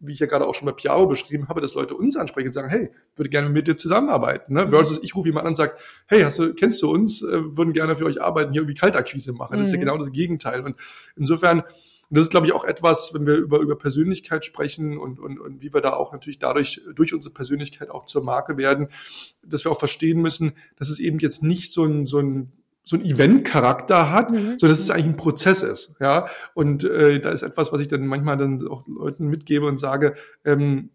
[0.00, 2.52] wie ich ja gerade auch schon bei Piaro beschrieben habe, dass Leute uns ansprechen und
[2.54, 4.54] sagen, hey, würde gerne mit dir zusammenarbeiten.
[4.54, 4.64] Ne?
[4.64, 4.70] Mhm.
[4.70, 5.74] Versus ich rufe jemanden an und sage,
[6.06, 9.32] hey, hast du, kennst du uns, äh, würden gerne für euch arbeiten, hier irgendwie Kaltakquise
[9.32, 9.58] machen.
[9.58, 9.82] Das ist ja mhm.
[9.82, 10.62] genau das Gegenteil.
[10.62, 10.76] Und
[11.16, 15.20] insofern, und das ist, glaube ich, auch etwas, wenn wir über, über Persönlichkeit sprechen und,
[15.20, 18.88] und, und wie wir da auch natürlich dadurch, durch unsere Persönlichkeit auch zur Marke werden,
[19.44, 22.52] dass wir auch verstehen müssen, dass es eben jetzt nicht so ein, so ein
[22.90, 24.58] so ein Event-Charakter hat, mhm.
[24.58, 26.26] so dass es eigentlich ein Prozess ist, ja.
[26.54, 30.14] Und äh, da ist etwas, was ich dann manchmal dann auch Leuten mitgebe und sage,
[30.44, 30.90] ähm,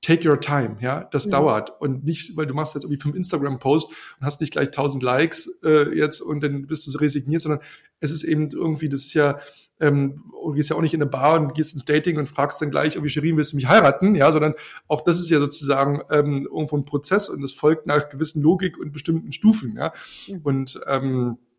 [0.00, 1.32] take your time, ja, das ja.
[1.32, 5.02] dauert und nicht, weil du machst jetzt irgendwie fünf Instagram-Post und hast nicht gleich tausend
[5.02, 7.60] Likes äh, jetzt und dann bist du so resigniert, sondern
[8.00, 9.38] es ist eben irgendwie, das ist ja,
[9.78, 12.62] ähm, du gehst ja auch nicht in eine Bar und gehst ins Dating und fragst
[12.62, 14.54] dann gleich, irgendwie Shirin, willst du mich heiraten, ja, sondern
[14.88, 18.78] auch das ist ja sozusagen ähm, irgendwo ein Prozess und es folgt nach gewissen Logik
[18.78, 19.92] und bestimmten Stufen, ja,
[20.28, 20.40] mhm.
[20.42, 21.49] und ähm, äh,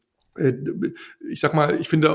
[1.29, 2.09] ich sag mal, ich finde,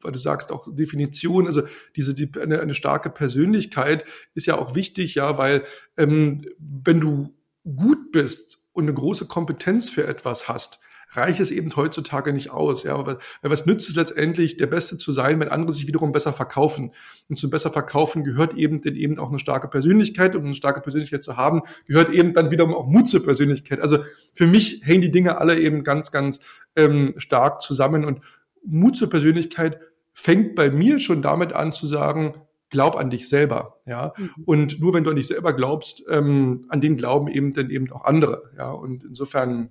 [0.00, 1.62] weil du sagst auch Definition, also
[1.94, 4.04] diese die, eine, eine starke Persönlichkeit
[4.34, 5.64] ist ja auch wichtig, ja, weil
[5.96, 10.80] ähm, wenn du gut bist und eine große Kompetenz für etwas hast,
[11.16, 12.84] reicht es eben heutzutage nicht aus.
[12.84, 16.32] Ja, aber was nützt es letztendlich, der Beste zu sein, wenn andere sich wiederum besser
[16.32, 16.92] verkaufen?
[17.28, 20.36] Und zum besser verkaufen gehört eben denn eben auch eine starke Persönlichkeit.
[20.36, 23.80] Und eine starke Persönlichkeit zu haben, gehört eben dann wiederum auch Mut zur Persönlichkeit.
[23.80, 23.98] Also
[24.32, 26.40] für mich hängen die Dinge alle eben ganz, ganz
[26.76, 28.04] ähm, stark zusammen.
[28.04, 28.20] Und
[28.64, 29.78] Mut zur Persönlichkeit
[30.12, 32.34] fängt bei mir schon damit an zu sagen,
[32.70, 34.14] glaub an dich selber, ja.
[34.16, 34.30] Mhm.
[34.46, 37.90] Und nur wenn du an dich selber glaubst, ähm, an den glauben eben dann eben
[37.92, 38.70] auch andere, ja.
[38.70, 39.70] Und insofern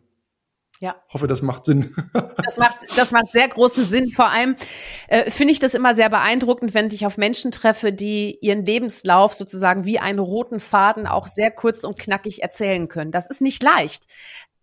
[0.83, 0.97] ja.
[1.13, 1.95] Hoffe, das macht Sinn.
[2.43, 4.09] das macht, das macht sehr großen Sinn.
[4.09, 4.57] Vor allem
[5.07, 9.33] äh, finde ich das immer sehr beeindruckend, wenn ich auf Menschen treffe, die ihren Lebenslauf
[9.33, 13.11] sozusagen wie einen roten Faden auch sehr kurz und knackig erzählen können.
[13.13, 14.07] Das ist nicht leicht.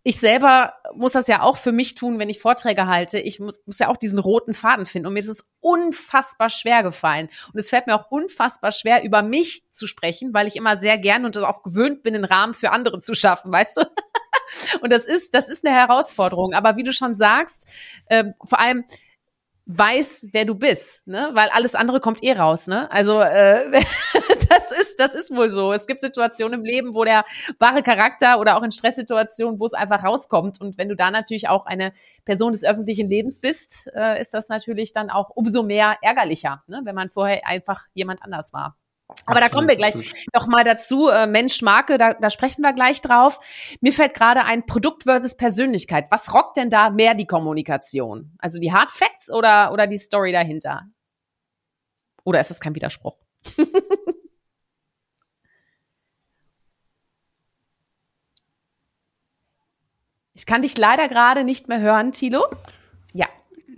[0.02, 3.18] Ich selber muss das ja auch für mich tun, wenn ich Vorträge halte.
[3.18, 5.06] Ich muss, muss ja auch diesen roten Faden finden.
[5.06, 7.28] Und mir ist es unfassbar schwer gefallen.
[7.52, 10.96] Und es fällt mir auch unfassbar schwer, über mich zu sprechen, weil ich immer sehr
[10.96, 13.82] gern und auch gewöhnt bin, einen Rahmen für andere zu schaffen, weißt du?
[14.80, 16.54] Und das ist, das ist eine Herausforderung.
[16.54, 17.68] Aber wie du schon sagst,
[18.06, 18.84] äh, vor allem
[19.78, 21.30] weiß, wer du bist, ne?
[21.34, 22.90] Weil alles andere kommt eh raus, ne?
[22.90, 23.70] Also äh,
[24.48, 25.72] das ist, das ist wohl so.
[25.72, 27.24] Es gibt Situationen im Leben, wo der
[27.58, 30.60] wahre Charakter oder auch in Stresssituationen, wo es einfach rauskommt.
[30.60, 31.92] Und wenn du da natürlich auch eine
[32.24, 36.80] Person des öffentlichen Lebens bist, äh, ist das natürlich dann auch umso mehr ärgerlicher, ne?
[36.84, 38.76] wenn man vorher einfach jemand anders war.
[39.26, 40.34] Aber absolut, da kommen wir gleich absolut.
[40.34, 41.08] noch mal dazu.
[41.08, 43.38] Äh, Mensch, Marke, da, da sprechen wir gleich drauf.
[43.80, 46.06] Mir fällt gerade ein Produkt versus Persönlichkeit.
[46.10, 48.32] Was rockt denn da mehr die Kommunikation?
[48.38, 50.86] Also die Hard Facts oder, oder die Story dahinter?
[52.24, 53.16] Oder ist das kein Widerspruch?
[60.34, 62.44] ich kann dich leider gerade nicht mehr hören, Thilo.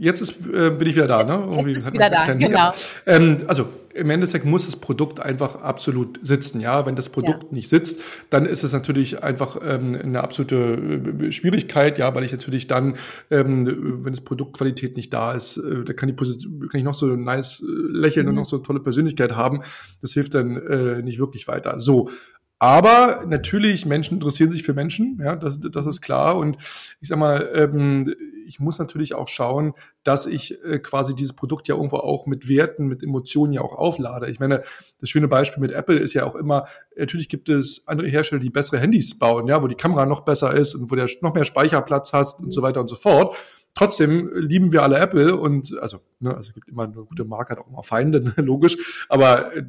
[0.02, 1.46] Jetzt ist, äh, bin ich wieder da, ne?
[1.48, 2.72] Irgendwie Jetzt ist wieder da, genau.
[3.06, 6.60] Ähm, also im Endeffekt muss das Produkt einfach absolut sitzen.
[6.60, 7.48] Ja, wenn das Produkt ja.
[7.52, 11.98] nicht sitzt, dann ist es natürlich einfach ähm, eine absolute äh, Schwierigkeit.
[11.98, 12.96] Ja, weil ich natürlich dann,
[13.30, 16.94] ähm, wenn das Produktqualität nicht da ist, äh, da kann, die Position, kann ich noch
[16.94, 18.30] so nice äh, lächeln mhm.
[18.30, 19.60] und noch so tolle Persönlichkeit haben.
[20.00, 21.78] Das hilft dann äh, nicht wirklich weiter.
[21.78, 22.10] So.
[22.58, 26.36] Aber natürlich, Menschen interessieren sich für Menschen, ja, das, das ist klar.
[26.36, 26.56] Und
[27.00, 28.14] ich sag mal, ähm,
[28.46, 29.74] ich muss natürlich auch schauen,
[30.04, 33.76] dass ich äh, quasi dieses Produkt ja irgendwo auch mit Werten, mit Emotionen ja auch
[33.76, 34.30] auflade.
[34.30, 34.62] Ich meine,
[35.00, 38.50] das schöne Beispiel mit Apple ist ja auch immer, natürlich gibt es andere Hersteller, die
[38.50, 41.44] bessere Handys bauen, ja, wo die Kamera noch besser ist und wo der noch mehr
[41.44, 43.36] Speicherplatz hat und so weiter und so fort.
[43.74, 47.52] Trotzdem lieben wir alle Apple und also, ne, also es gibt immer eine gute Marke,
[47.52, 48.76] hat auch immer Feinde, ne, logisch,
[49.08, 49.64] aber äh,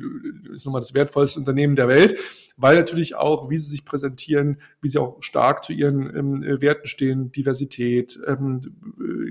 [0.54, 2.18] ist nochmal das wertvollste Unternehmen der Welt,
[2.58, 6.86] weil natürlich auch, wie sie sich präsentieren, wie sie auch stark zu ihren ähm, Werten
[6.86, 8.60] stehen, Diversität, ähm,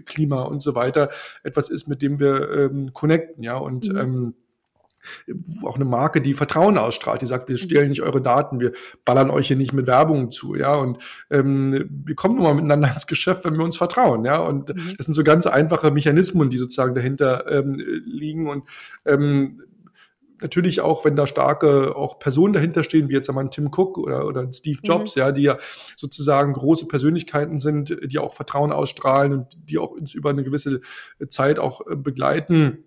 [0.06, 1.10] Klima und so weiter,
[1.42, 3.98] etwas ist, mit dem wir ähm, connecten, ja, und mhm.
[3.98, 4.34] ähm,
[5.64, 8.72] auch eine Marke, die Vertrauen ausstrahlt, die sagt, wir stehlen nicht eure Daten, wir
[9.04, 10.98] ballern euch hier nicht mit Werbung zu, ja, und
[11.30, 14.94] ähm, wir kommen nur mal miteinander ins Geschäft, wenn wir uns vertrauen, ja, und mhm.
[14.96, 18.64] das sind so ganz einfache Mechanismen, die sozusagen dahinter ähm, liegen und
[19.04, 19.62] ähm,
[20.42, 23.96] natürlich auch, wenn da starke auch Personen dahinter stehen, wie jetzt einmal ein Tim Cook
[23.96, 24.88] oder, oder Steve mhm.
[24.88, 25.20] Jobs, mhm.
[25.20, 25.56] ja, die ja
[25.96, 30.80] sozusagen große Persönlichkeiten sind, die auch Vertrauen ausstrahlen und die auch uns über eine gewisse
[31.28, 32.84] Zeit auch äh, begleiten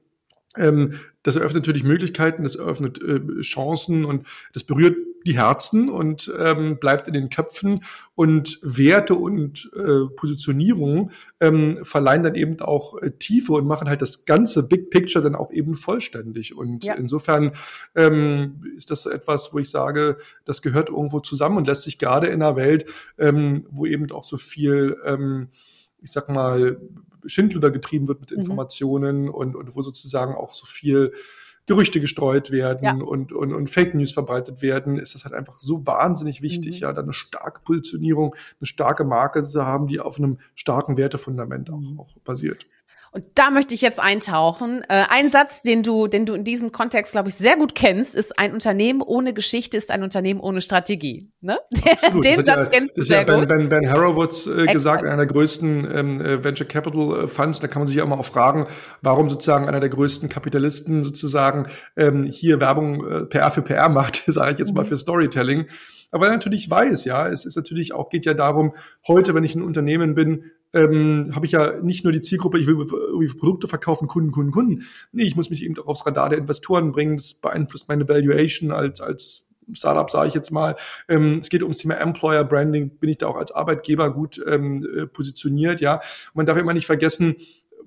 [0.57, 6.31] Ähm, das eröffnet natürlich Möglichkeiten, das eröffnet äh, Chancen und das berührt die Herzen und
[6.37, 13.01] ähm, bleibt in den Köpfen und Werte und äh, Positionierung ähm, verleihen dann eben auch
[13.01, 16.55] äh, Tiefe und machen halt das ganze Big Picture dann auch eben vollständig.
[16.55, 16.93] Und ja.
[16.93, 17.53] insofern
[17.95, 22.27] ähm, ist das etwas, wo ich sage, das gehört irgendwo zusammen und lässt sich gerade
[22.27, 22.85] in einer Welt,
[23.17, 25.49] ähm, wo eben auch so viel ähm,
[26.01, 26.77] ich sag mal,
[27.27, 28.39] Schindluder getrieben wird mit mhm.
[28.39, 29.29] Informationen mhm.
[29.29, 31.11] und, und wo sozusagen auch so viel
[31.67, 32.93] Gerüchte gestreut werden ja.
[32.93, 36.81] und, und, und Fake News verbreitet werden, ist das halt einfach so wahnsinnig wichtig, mhm.
[36.83, 41.71] ja, da eine starke Positionierung, eine starke Marke zu haben, die auf einem starken Wertefundament
[41.71, 41.99] auch, mhm.
[41.99, 42.67] auch basiert.
[43.15, 44.81] Und da möchte ich jetzt eintauchen.
[44.89, 48.13] Äh, ein Satz, den du, den du in diesem Kontext, glaube ich, sehr gut kennst,
[48.13, 51.31] ist ein Unternehmen ohne Geschichte ist ein Unternehmen ohne Strategie.
[51.39, 51.57] Ne?
[52.23, 53.47] den Satz ja, kennst du sehr ja gut.
[53.47, 57.61] Ben, ben Harrowitz äh, gesagt, einer der größten ähm, äh, Venture Capital äh, Funds.
[57.61, 58.67] Da kann man sich ja immer auch fragen,
[59.01, 64.23] warum sozusagen einer der größten Kapitalisten sozusagen ähm, hier Werbung äh, PR für PR macht,
[64.27, 64.75] sage ich jetzt mhm.
[64.75, 65.67] mal für Storytelling.
[66.11, 68.73] Aber natürlich weiß, ja, es ist natürlich auch, geht ja darum,
[69.07, 72.67] heute, wenn ich ein Unternehmen bin, ähm, habe ich ja nicht nur die Zielgruppe, ich
[72.67, 74.83] will irgendwie Produkte verkaufen, Kunden, Kunden, Kunden.
[75.13, 77.17] Nee, ich muss mich eben auch aufs Radar der Investoren bringen.
[77.17, 80.75] Das beeinflusst meine Valuation als, als Startup, sage ich jetzt mal.
[81.07, 82.97] Ähm, es geht ums Thema Employer Branding.
[82.99, 85.79] Bin ich da auch als Arbeitgeber gut ähm, äh, positioniert?
[85.81, 87.37] Ja, und man darf immer nicht vergessen,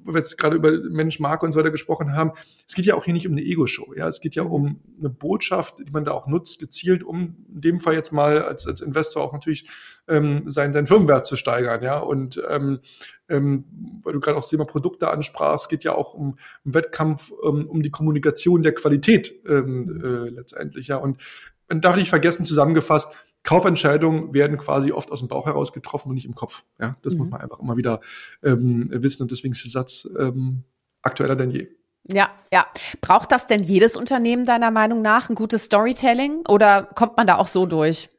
[0.05, 2.33] wo wir jetzt gerade über Mensch, Marke und so weiter gesprochen haben,
[2.67, 3.95] es geht ja auch hier nicht um eine Ego-Show.
[3.97, 7.61] Ja, es geht ja um eine Botschaft, die man da auch nutzt, gezielt, um in
[7.61, 9.69] dem Fall jetzt mal als, als Investor auch natürlich
[10.09, 11.83] ähm, seinen, seinen Firmenwert zu steigern.
[11.83, 12.81] Ja, und ähm,
[13.29, 13.65] ähm,
[14.03, 17.67] weil du gerade auch das Thema Produkte ansprachst, geht ja auch um, um Wettkampf, um,
[17.67, 20.89] um die Kommunikation der Qualität ähm, äh, letztendlich.
[20.89, 21.21] Ja, und
[21.69, 26.15] dann darf ich vergessen zusammengefasst, Kaufentscheidungen werden quasi oft aus dem Bauch heraus getroffen und
[26.15, 26.65] nicht im Kopf.
[26.81, 27.21] Ja, das mhm.
[27.21, 28.01] muss man einfach immer wieder
[28.43, 30.65] ähm, wissen und deswegen ist der Satz ähm,
[31.03, 31.69] aktueller denn je.
[32.11, 32.67] Ja, ja.
[33.01, 37.37] Braucht das denn jedes Unternehmen deiner Meinung nach ein gutes Storytelling oder kommt man da
[37.37, 38.11] auch so durch?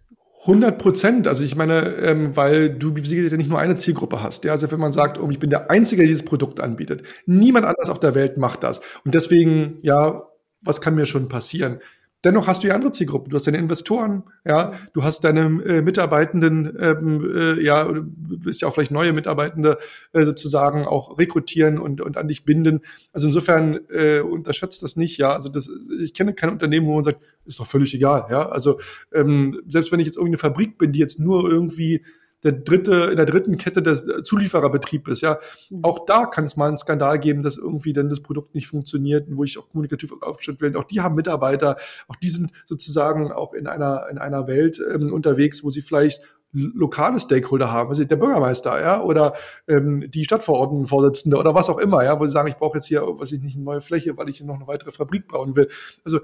[0.41, 1.27] 100 Prozent.
[1.27, 4.45] Also ich meine, ähm, weil du ja nicht nur eine Zielgruppe hast.
[4.45, 7.03] Ja, also wenn man sagt, oh, ich bin der Einzige, der dieses Produkt anbietet.
[7.25, 8.79] Niemand anders auf der Welt macht das.
[9.03, 10.23] Und deswegen, ja,
[10.61, 11.79] was kann mir schon passieren?
[12.25, 13.29] Dennoch hast du ja andere Zielgruppen.
[13.29, 18.61] Du hast deine Investoren, ja, du hast deine äh, Mitarbeitenden, ähm, äh, ja, du willst
[18.61, 19.77] ja auch vielleicht neue Mitarbeitende
[20.11, 22.81] äh, sozusagen auch rekrutieren und, und an dich binden.
[23.13, 25.31] Also insofern äh, unterschätzt das nicht, ja.
[25.31, 25.69] Also das,
[26.01, 28.49] ich kenne kein Unternehmen, wo man sagt, ist doch völlig egal, ja.
[28.49, 28.79] Also
[29.13, 32.03] ähm, selbst wenn ich jetzt irgendeine Fabrik bin, die jetzt nur irgendwie
[32.43, 35.39] der dritte, in der dritten Kette des Zuliefererbetrieb ist, ja.
[35.69, 35.83] Mhm.
[35.83, 39.27] Auch da kann es mal einen Skandal geben, dass irgendwie dann das Produkt nicht funktioniert,
[39.29, 40.79] wo ich auch kommunikativ aufgestellt werde.
[40.79, 45.11] Auch die haben Mitarbeiter, auch die sind sozusagen auch in einer, in einer Welt ähm,
[45.11, 46.21] unterwegs, wo sie vielleicht
[46.51, 49.33] lokale Stakeholder haben, also der Bürgermeister, ja, oder
[49.67, 53.03] ähm, die Stadtverordnetenvorsitzende oder was auch immer, ja, wo sie sagen, ich brauche jetzt hier,
[53.05, 55.67] was ich nicht, eine neue Fläche, weil ich hier noch eine weitere Fabrik bauen will.
[56.03, 56.21] Also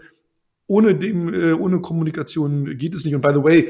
[0.68, 3.14] ohne dem, äh, ohne Kommunikation geht es nicht.
[3.14, 3.70] Und by the way,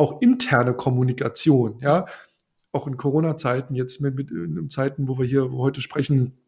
[0.00, 2.06] auch interne Kommunikation, ja,
[2.72, 6.38] auch in Corona-Zeiten, jetzt mit, mit in Zeiten, wo wir hier heute sprechen,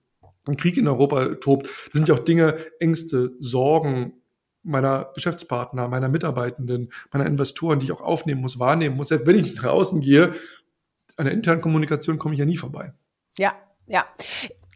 [0.47, 4.15] ein Krieg in Europa tobt, das sind ja auch Dinge, Ängste, Sorgen
[4.65, 9.09] meiner Geschäftspartner, meiner Mitarbeitenden, meiner Investoren, die ich auch aufnehmen muss, wahrnehmen muss.
[9.09, 10.33] Selbst wenn ich nach außen gehe,
[11.17, 12.93] an der internen Kommunikation komme ich ja nie vorbei.
[13.37, 13.55] Ja,
[13.87, 14.07] ja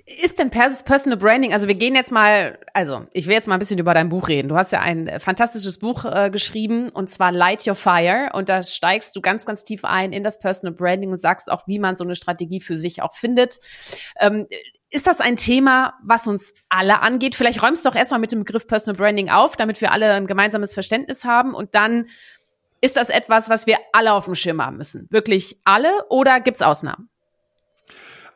[0.07, 1.53] ist denn Personal Branding?
[1.53, 4.29] Also wir gehen jetzt mal, also ich will jetzt mal ein bisschen über dein Buch
[4.29, 4.49] reden.
[4.49, 8.49] Du hast ja ein äh, fantastisches Buch äh, geschrieben und zwar Light Your Fire und
[8.49, 11.81] da steigst du ganz, ganz tief ein in das Personal Branding und sagst auch, wie
[11.81, 13.59] man so eine Strategie für sich auch findet.
[14.21, 14.47] Ähm,
[14.91, 17.35] ist das ein Thema, was uns alle angeht?
[17.35, 20.29] Vielleicht räumst du doch erstmal mit dem Begriff Personal Branding auf, damit wir alle ein
[20.29, 22.07] gemeinsames Verständnis haben und dann
[22.81, 25.09] ist das etwas, was wir alle auf dem Schirm haben müssen?
[25.11, 27.09] Wirklich alle oder gibt's Ausnahmen?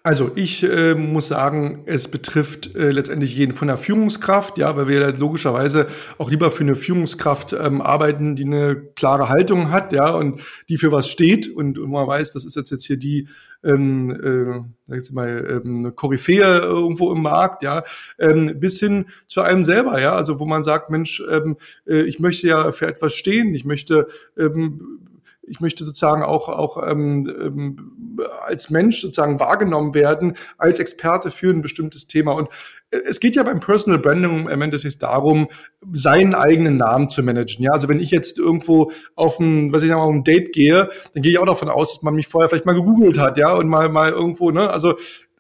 [0.03, 4.89] Also ich äh, muss sagen, es betrifft äh, letztendlich jeden von der Führungskraft, ja, weil
[4.89, 10.11] wir logischerweise auch lieber für eine Führungskraft ähm, arbeiten, die eine klare Haltung hat, ja,
[10.11, 13.29] und die für was steht und, und man weiß, das ist jetzt jetzt hier die
[13.63, 17.83] ähm, äh, sag jetzt mal ähm, Koryphäe irgendwo im Markt, ja,
[18.19, 22.21] ähm, bis hin zu einem selber, ja, also wo man sagt, Mensch, ähm, äh, ich
[22.21, 24.07] möchte ja für etwas stehen, ich möchte
[24.39, 25.10] ähm,
[25.51, 31.51] ich möchte sozusagen auch, auch ähm, ähm, als Mensch sozusagen wahrgenommen werden, als Experte für
[31.51, 32.33] ein bestimmtes Thema.
[32.33, 32.49] Und
[32.91, 35.49] äh, es geht ja beim Personal Branding am Ende des darum,
[35.93, 37.65] seinen eigenen Namen zu managen.
[37.65, 40.53] Ja, also wenn ich jetzt irgendwo auf ein, was ich sag mal, auf ein Date
[40.53, 43.37] gehe, dann gehe ich auch davon aus, dass man mich vorher vielleicht mal gegoogelt hat,
[43.37, 44.95] ja, und mal, mal irgendwo, ne, also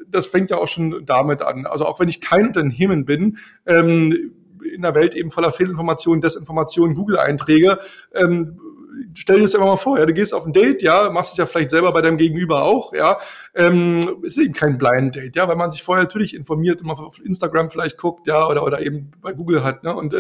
[0.08, 1.66] das fängt ja auch schon damit an.
[1.66, 4.32] Also auch wenn ich kein Unternehmen bin, ähm,
[4.74, 7.78] in der Welt eben voller Fehlinformationen, Desinformationen, Google-Einträge,
[8.14, 8.58] ähm,
[9.14, 11.38] stell dir das immer mal vor, ja, du gehst auf ein Date, ja, machst es
[11.38, 13.18] ja vielleicht selber bei deinem Gegenüber auch, ja,
[13.54, 16.94] ähm, ist eben kein Blind Date, ja, weil man sich vorher natürlich informiert und mal
[16.94, 20.14] auf Instagram vielleicht guckt, ja, oder, oder eben bei Google hat, ne, und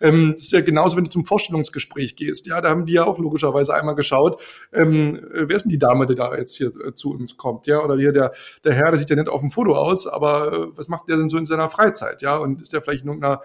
[0.00, 3.04] ähm, das ist ja genauso, wenn du zum Vorstellungsgespräch gehst, ja, da haben die ja
[3.04, 4.40] auch logischerweise einmal geschaut,
[4.72, 7.80] ähm, wer ist denn die Dame, die da jetzt hier äh, zu uns kommt, ja,
[7.82, 8.32] oder hier der,
[8.64, 11.16] der Herr, der sieht ja nicht auf dem Foto aus, aber äh, was macht der
[11.16, 13.42] denn so in seiner Freizeit, ja, und ist der vielleicht in irgendeiner,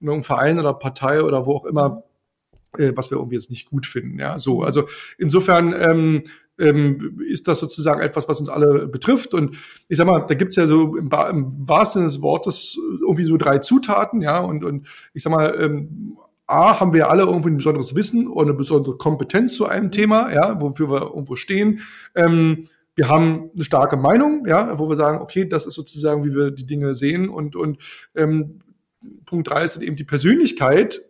[0.00, 2.04] in irgendeinem Verein oder Partei oder wo auch immer
[2.78, 4.18] äh, was wir irgendwie jetzt nicht gut finden.
[4.18, 4.62] Ja, so.
[4.62, 6.22] Also insofern ähm,
[6.58, 9.34] ähm, ist das sozusagen etwas, was uns alle betrifft.
[9.34, 9.56] Und
[9.88, 13.36] ich sag mal, da gibt's ja so im, im wahrsten Sinne des Wortes irgendwie so
[13.36, 17.58] drei Zutaten, ja, und, und ich sag mal, ähm, A, haben wir alle irgendwie ein
[17.58, 21.80] besonderes Wissen oder eine besondere Kompetenz zu einem Thema, ja, wofür wir irgendwo stehen.
[22.14, 26.34] Ähm, wir haben eine starke Meinung, ja, wo wir sagen, okay, das ist sozusagen, wie
[26.34, 27.28] wir die Dinge sehen.
[27.28, 27.78] Und, und
[28.16, 28.58] ähm,
[29.24, 31.00] Punkt drei ist eben die Persönlichkeit,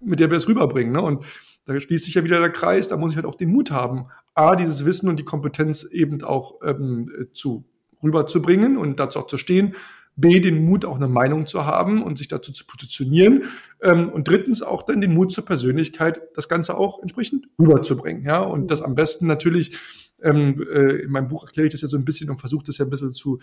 [0.00, 0.92] mit der wir es rüberbringen.
[0.92, 1.02] Ne?
[1.02, 1.24] Und
[1.64, 4.06] da schließt sich ja wieder der Kreis, da muss ich halt auch den Mut haben,
[4.34, 7.64] A, dieses Wissen und die Kompetenz eben auch ähm, zu
[8.02, 9.74] rüberzubringen und dazu auch zu stehen.
[10.16, 13.44] B, den Mut, auch eine Meinung zu haben und sich dazu zu positionieren.
[13.80, 18.24] Ähm, und drittens auch dann den Mut zur Persönlichkeit, das Ganze auch entsprechend rüberzubringen.
[18.24, 19.78] Ja, und das am besten natürlich,
[20.22, 22.78] ähm, äh, in meinem Buch erkläre ich das ja so ein bisschen und versuche das
[22.78, 23.38] ja ein bisschen zu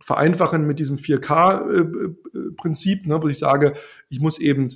[0.00, 3.74] vereinfachen mit diesem 4K-Prinzip, äh, äh, ne, wo ich sage,
[4.08, 4.68] ich muss eben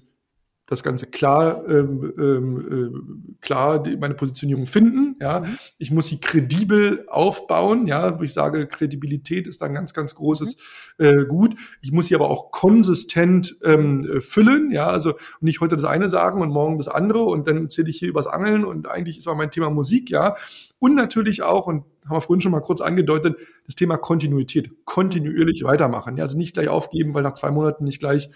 [0.67, 5.17] das Ganze klar, ähm, ähm, äh, klar die, meine Positionierung finden.
[5.21, 5.59] Ja, mhm.
[5.79, 7.87] ich muss sie kredibel aufbauen.
[7.87, 10.57] Ja, wo ich sage, Kredibilität ist ein ganz, ganz großes
[10.99, 11.05] mhm.
[11.05, 11.57] äh, Gut.
[11.81, 14.71] Ich muss sie aber auch konsistent ähm, äh, füllen.
[14.71, 17.99] Ja, also nicht heute das eine sagen und morgen das andere und dann erzähle ich
[17.99, 20.11] hier übers Angeln und eigentlich ist auch mein Thema Musik.
[20.11, 20.37] Ja,
[20.79, 25.65] und natürlich auch und haben wir vorhin schon mal kurz angedeutet, das Thema Kontinuität, kontinuierlich
[25.65, 26.17] weitermachen.
[26.17, 28.31] Ja, also nicht gleich aufgeben, weil nach zwei Monaten nicht gleich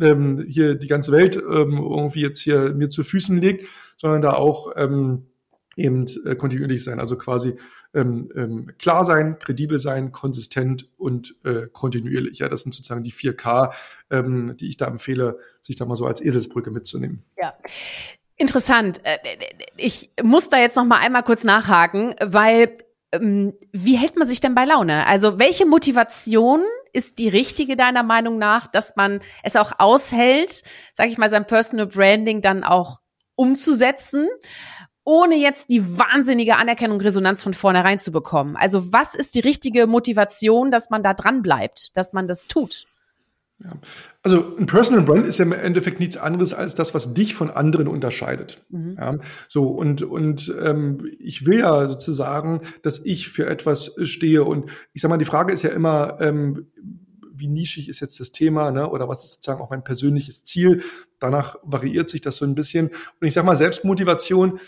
[0.00, 4.32] ähm, hier die ganze Welt ähm, irgendwie jetzt hier mir zu Füßen legt, sondern da
[4.34, 5.26] auch ähm,
[5.76, 7.56] eben äh, kontinuierlich sein, also quasi
[7.94, 12.38] ähm, ähm, klar sein, kredibel sein, konsistent und äh, kontinuierlich.
[12.38, 13.72] Ja, das sind sozusagen die 4K,
[14.10, 17.24] ähm, die ich da empfehle, sich da mal so als Eselsbrücke mitzunehmen.
[17.38, 17.54] Ja.
[18.36, 19.00] Interessant.
[19.04, 19.16] Äh,
[19.76, 22.76] ich muss da jetzt noch mal einmal kurz nachhaken, weil
[23.12, 25.06] wie hält man sich denn bei Laune?
[25.06, 31.10] Also welche Motivation ist die richtige deiner Meinung nach, dass man es auch aushält, sage
[31.10, 33.00] ich mal, sein Personal Branding dann auch
[33.36, 34.28] umzusetzen,
[35.04, 38.56] ohne jetzt die wahnsinnige Anerkennung Resonanz von vornherein zu bekommen?
[38.56, 42.86] Also was ist die richtige Motivation, dass man da dran bleibt, dass man das tut?
[43.64, 43.72] Ja.
[44.22, 47.50] Also ein Personal Brand ist ja im Endeffekt nichts anderes als das, was dich von
[47.50, 48.62] anderen unterscheidet.
[48.68, 48.96] Mhm.
[48.98, 54.70] Ja, so und und ähm, ich will ja sozusagen, dass ich für etwas stehe und
[54.92, 56.66] ich sag mal, die Frage ist ja immer, ähm,
[57.38, 58.88] wie nischig ist jetzt das Thema, ne?
[58.90, 60.82] Oder was ist sozusagen auch mein persönliches Ziel?
[61.18, 62.88] Danach variiert sich das so ein bisschen.
[62.88, 64.58] Und ich sag mal, Selbstmotivation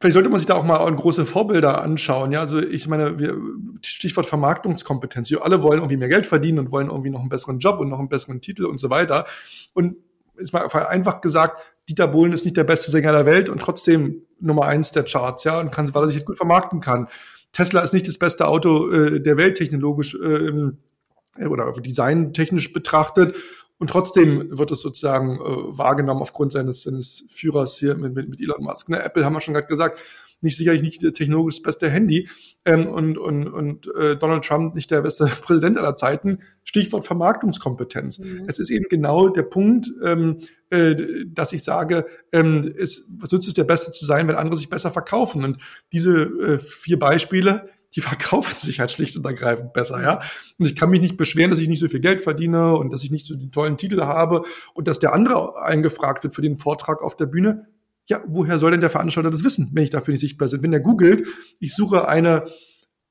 [0.00, 2.32] Vielleicht sollte man sich da auch mal große Vorbilder anschauen.
[2.32, 3.36] Ja, also ich meine, wir,
[3.84, 5.30] Stichwort Vermarktungskompetenz.
[5.30, 7.90] Wir alle wollen irgendwie mehr Geld verdienen und wollen irgendwie noch einen besseren Job und
[7.90, 9.26] noch einen besseren Titel und so weiter.
[9.74, 9.96] Und
[10.36, 14.22] ist mal einfach gesagt, Dieter Bohlen ist nicht der beste Sänger der Welt und trotzdem
[14.40, 17.08] Nummer eins der Charts, ja, und kann, weil er sich jetzt gut vermarkten kann.
[17.52, 23.34] Tesla ist nicht das beste Auto äh, der Welt technologisch äh, oder designtechnisch betrachtet
[23.80, 28.40] und trotzdem wird es sozusagen äh, wahrgenommen aufgrund seines, seines Führers hier mit, mit, mit
[28.40, 28.90] Elon Musk.
[28.90, 29.02] Ne?
[29.02, 29.98] Apple haben wir schon gerade gesagt,
[30.42, 32.28] nicht sicherlich nicht technologisch das beste Handy
[32.66, 36.40] ähm, und, und, und äh, Donald Trump nicht der beste Präsident aller Zeiten.
[36.62, 38.18] Stichwort Vermarktungskompetenz.
[38.18, 38.44] Mhm.
[38.46, 40.94] Es ist eben genau der Punkt, ähm, äh,
[41.26, 44.68] dass ich sage, ähm, es, was nützt es der Beste zu sein, wenn andere sich
[44.68, 45.42] besser verkaufen?
[45.42, 45.56] Und
[45.92, 50.20] diese äh, vier Beispiele, die verkaufen sich halt schlicht und ergreifend besser, ja.
[50.58, 53.02] Und ich kann mich nicht beschweren, dass ich nicht so viel Geld verdiene und dass
[53.02, 54.42] ich nicht so die tollen Titel habe
[54.74, 57.66] und dass der andere eingefragt wird für den Vortrag auf der Bühne.
[58.08, 60.62] Ja, woher soll denn der Veranstalter das wissen, wenn ich dafür nicht sichtbar bin?
[60.62, 61.26] Wenn der googelt,
[61.58, 62.46] ich suche eine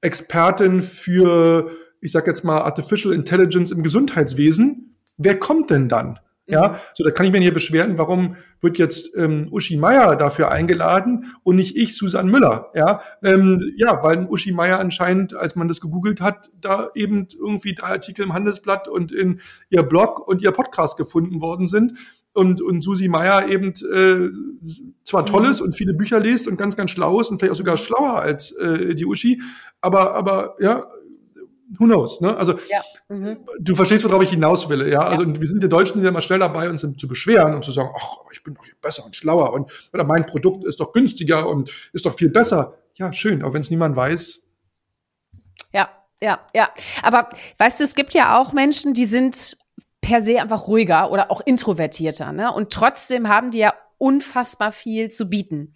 [0.02, 6.20] Expertin für, ich sag jetzt mal, Artificial Intelligence im Gesundheitswesen, wer kommt denn dann?
[6.50, 6.76] Ja, mhm.
[6.94, 11.34] so da kann ich mir hier beschweren, warum wird jetzt ähm, Uschi Meier dafür eingeladen
[11.44, 12.72] und nicht ich, Susan Müller?
[12.74, 17.74] Ja, ähm, ja, weil Uschi Meier anscheinend, als man das gegoogelt hat, da eben irgendwie
[17.74, 21.94] drei Artikel im Handelsblatt und in ihr Blog und ihr Podcast gefunden worden sind
[22.34, 24.30] und, und Susi Meier eben äh,
[25.04, 25.68] zwar tolles mhm.
[25.68, 28.52] und viele Bücher liest und ganz, ganz schlau ist und vielleicht auch sogar schlauer als
[28.54, 29.42] äh, die Uschi,
[29.82, 30.88] aber, aber ja,
[31.78, 32.36] who knows, ne?
[32.36, 32.82] Also ja.
[33.10, 33.38] mhm.
[33.60, 35.02] du verstehst, worauf ich hinaus will, ja.
[35.02, 35.40] Also ja.
[35.40, 38.18] wir sind die Deutschen ja immer schnell dabei, uns zu beschweren und zu sagen, ach,
[38.32, 41.72] ich bin doch viel besser und schlauer und oder mein Produkt ist doch günstiger und
[41.94, 42.78] ist doch viel besser.
[42.96, 44.48] Ja, schön, aber wenn es niemand weiß.
[45.74, 45.90] Ja,
[46.22, 46.70] ja, ja.
[47.04, 49.58] Aber weißt du, es gibt ja auch Menschen, die sind
[50.02, 52.52] per se einfach ruhiger oder auch introvertierter, ne?
[52.52, 55.74] Und trotzdem haben die ja unfassbar viel zu bieten.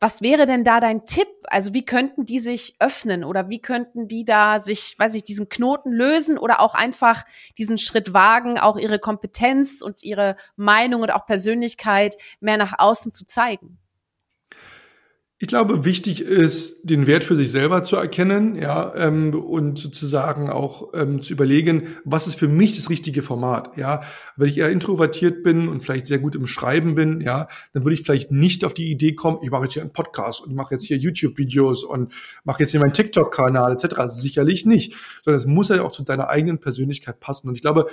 [0.00, 1.28] Was wäre denn da dein Tipp?
[1.44, 5.50] Also wie könnten die sich öffnen oder wie könnten die da sich, weiß ich, diesen
[5.50, 7.24] Knoten lösen oder auch einfach
[7.58, 13.12] diesen Schritt wagen, auch ihre Kompetenz und ihre Meinung und auch Persönlichkeit mehr nach außen
[13.12, 13.78] zu zeigen?
[15.40, 20.48] Ich glaube, wichtig ist, den Wert für sich selber zu erkennen, ja, ähm, und sozusagen
[20.48, 24.02] auch ähm, zu überlegen, was ist für mich das richtige Format, ja.
[24.36, 27.94] Wenn ich eher introvertiert bin und vielleicht sehr gut im Schreiben bin, ja, dann würde
[27.94, 30.74] ich vielleicht nicht auf die Idee kommen, ich mache jetzt hier einen Podcast und mache
[30.74, 32.12] jetzt hier YouTube-Videos und
[32.44, 33.96] mache jetzt hier meinen TikTok-Kanal etc.
[33.96, 37.48] Also sicherlich nicht, sondern es muss ja auch zu deiner eigenen Persönlichkeit passen.
[37.48, 37.86] Und ich glaube,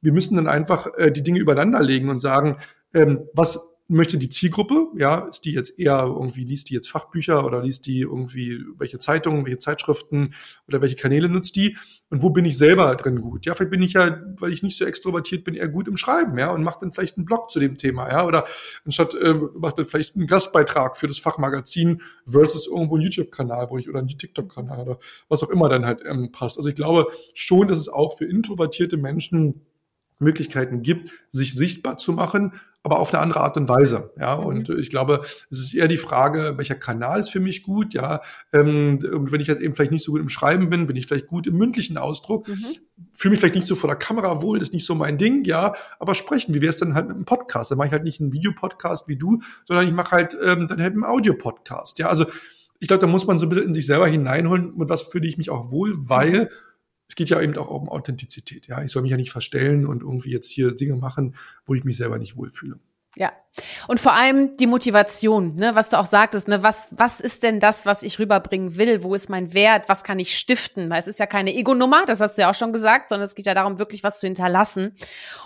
[0.00, 2.56] wir müssen dann einfach äh, die Dinge übereinander legen und sagen,
[2.92, 7.46] ähm, was möchte die Zielgruppe, ja, ist die jetzt eher irgendwie, liest die jetzt Fachbücher
[7.46, 10.34] oder liest die irgendwie welche Zeitungen, welche Zeitschriften
[10.68, 11.76] oder welche Kanäle nutzt die
[12.10, 13.46] und wo bin ich selber drin gut?
[13.46, 16.38] Ja, vielleicht bin ich ja, weil ich nicht so extrovertiert bin, eher gut im Schreiben,
[16.38, 18.44] ja, und mache dann vielleicht einen Blog zu dem Thema, ja, oder
[18.84, 23.78] anstatt äh, macht dann vielleicht einen Gastbeitrag für das Fachmagazin versus irgendwo einen YouTube-Kanal, wo
[23.78, 24.98] ich oder einen TikTok-Kanal oder
[25.30, 26.58] was auch immer dann halt ähm, passt.
[26.58, 29.62] Also ich glaube schon, dass es auch für introvertierte Menschen
[30.18, 32.52] Möglichkeiten gibt, sich sichtbar zu machen,
[32.82, 34.12] aber auf eine andere Art und Weise.
[34.18, 34.46] Ja, mhm.
[34.46, 35.20] und ich glaube,
[35.50, 37.94] es ist eher die Frage, welcher Kanal ist für mich gut.
[37.94, 38.20] Ja,
[38.52, 41.06] ähm, und wenn ich jetzt eben vielleicht nicht so gut im Schreiben bin, bin ich
[41.06, 42.48] vielleicht gut im mündlichen Ausdruck.
[42.48, 42.64] Mhm.
[43.12, 45.44] Fühle mich vielleicht nicht so vor der Kamera wohl, das ist nicht so mein Ding.
[45.44, 46.54] Ja, aber sprechen.
[46.54, 47.70] Wie wäre es dann halt mit einem Podcast?
[47.70, 50.80] Dann mache ich halt nicht einen Videopodcast wie du, sondern ich mache halt ähm, dann
[50.80, 51.98] halt einen Audiopodcast.
[51.98, 52.26] Ja, also
[52.80, 55.26] ich glaube, da muss man so ein bisschen in sich selber hineinholen, mit was fühle
[55.26, 56.67] ich mich auch wohl, weil mhm
[57.08, 58.66] es geht ja eben auch um Authentizität.
[58.66, 61.34] Ja, ich soll mich ja nicht verstellen und irgendwie jetzt hier Dinge machen,
[61.64, 62.78] wo ich mich selber nicht wohlfühle.
[63.16, 63.32] Ja.
[63.88, 67.58] Und vor allem die Motivation, ne, was du auch sagtest, ne, was, was ist denn
[67.58, 69.02] das, was ich rüberbringen will?
[69.02, 69.88] Wo ist mein Wert?
[69.88, 70.88] Was kann ich stiften?
[70.88, 73.34] Weil es ist ja keine Ego-Nummer, das hast du ja auch schon gesagt, sondern es
[73.34, 74.94] geht ja darum, wirklich was zu hinterlassen.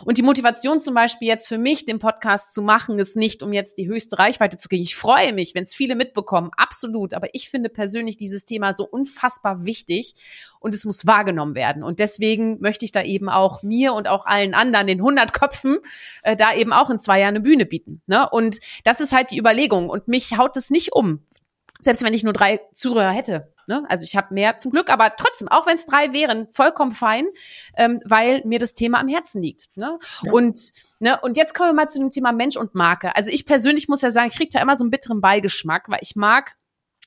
[0.04, 3.54] Und die Motivation zum Beispiel jetzt für mich, den Podcast zu machen, ist nicht, um
[3.54, 4.82] jetzt die höchste Reichweite zu kriegen.
[4.82, 7.14] Ich freue mich, wenn es viele mitbekommen, absolut.
[7.14, 10.14] Aber ich finde persönlich dieses Thema so unfassbar wichtig
[10.62, 11.82] und es muss wahrgenommen werden.
[11.82, 15.78] Und deswegen möchte ich da eben auch mir und auch allen anderen, den 100 Köpfen,
[16.22, 18.02] äh, da eben auch in zwei Jahren eine Bühne bieten.
[18.06, 18.28] Ne?
[18.30, 19.88] Und das ist halt die Überlegung.
[19.88, 21.24] Und mich haut es nicht um.
[21.80, 23.52] Selbst wenn ich nur drei Zuhörer hätte.
[23.66, 23.84] Ne?
[23.88, 27.26] Also ich habe mehr zum Glück, aber trotzdem, auch wenn es drei wären, vollkommen fein,
[27.76, 29.68] ähm, weil mir das Thema am Herzen liegt.
[29.76, 29.98] Ne?
[30.22, 30.32] Ja.
[30.32, 33.16] Und Ne, und jetzt kommen wir mal zu dem Thema Mensch und Marke.
[33.16, 35.98] Also ich persönlich muss ja sagen, ich kriege da immer so einen bitteren Beigeschmack, weil
[36.00, 36.54] ich mag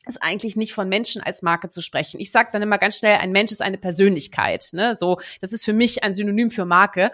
[0.08, 2.20] ist eigentlich nicht von Menschen als Marke zu sprechen.
[2.20, 4.70] Ich sage dann immer ganz schnell, ein Mensch ist eine Persönlichkeit.
[4.72, 4.96] Ne?
[4.96, 7.12] So, das ist für mich ein Synonym für Marke.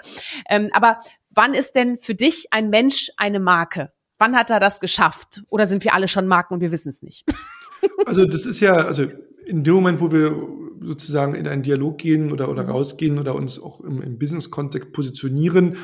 [0.50, 1.02] Ähm, aber
[1.34, 3.92] wann ist denn für dich ein Mensch eine Marke?
[4.18, 5.44] Wann hat er das geschafft?
[5.50, 7.26] Oder sind wir alle schon Marken und wir wissen es nicht?
[8.06, 9.08] Also das ist ja, also
[9.44, 10.36] in dem Moment, wo wir
[10.82, 15.78] sozusagen in einen Dialog gehen oder, oder rausgehen oder uns auch im, im Business-Kontext positionieren,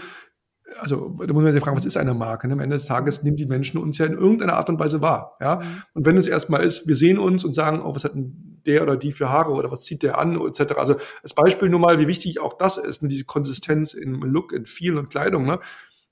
[0.79, 2.51] also da muss man sich fragen, was ist eine Marke?
[2.51, 5.37] Am Ende des Tages nehmen die Menschen uns ja in irgendeiner Art und Weise wahr.
[5.39, 5.57] Ja?
[5.57, 5.83] Mhm.
[5.93, 8.83] Und wenn es erstmal ist, wir sehen uns und sagen, oh, was hat denn der
[8.83, 10.73] oder die für Haare oder was zieht der an, etc.
[10.77, 13.07] Also als Beispiel nur mal, wie wichtig auch das ist, ne?
[13.07, 15.45] diese Konsistenz im Look, in Feel und Kleidung.
[15.45, 15.59] Ne?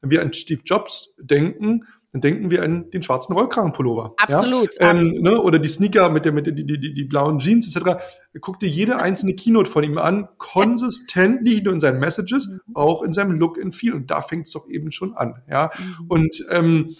[0.01, 1.85] Wenn wir an Steve Jobs denken,
[2.15, 4.13] dann denken wir an den schwarzen Rollkragenpullover.
[4.15, 4.69] Absolut.
[4.79, 4.91] Ja?
[4.91, 5.21] Ähm, absolut.
[5.21, 5.41] Ne?
[5.41, 8.01] Oder die Sneaker mit der, mit der, die, die, die blauen Jeans etc.
[8.39, 12.73] Guck dir jede einzelne Keynote von ihm an, konsistent, nicht nur in seinen Messages, mhm.
[12.73, 13.93] auch in seinem Look and Feel.
[13.93, 15.41] Und da fängt es doch eben schon an.
[15.49, 15.71] Ja.
[15.77, 16.05] Mhm.
[16.07, 16.95] Und ähm,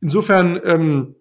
[0.00, 1.16] insofern ähm,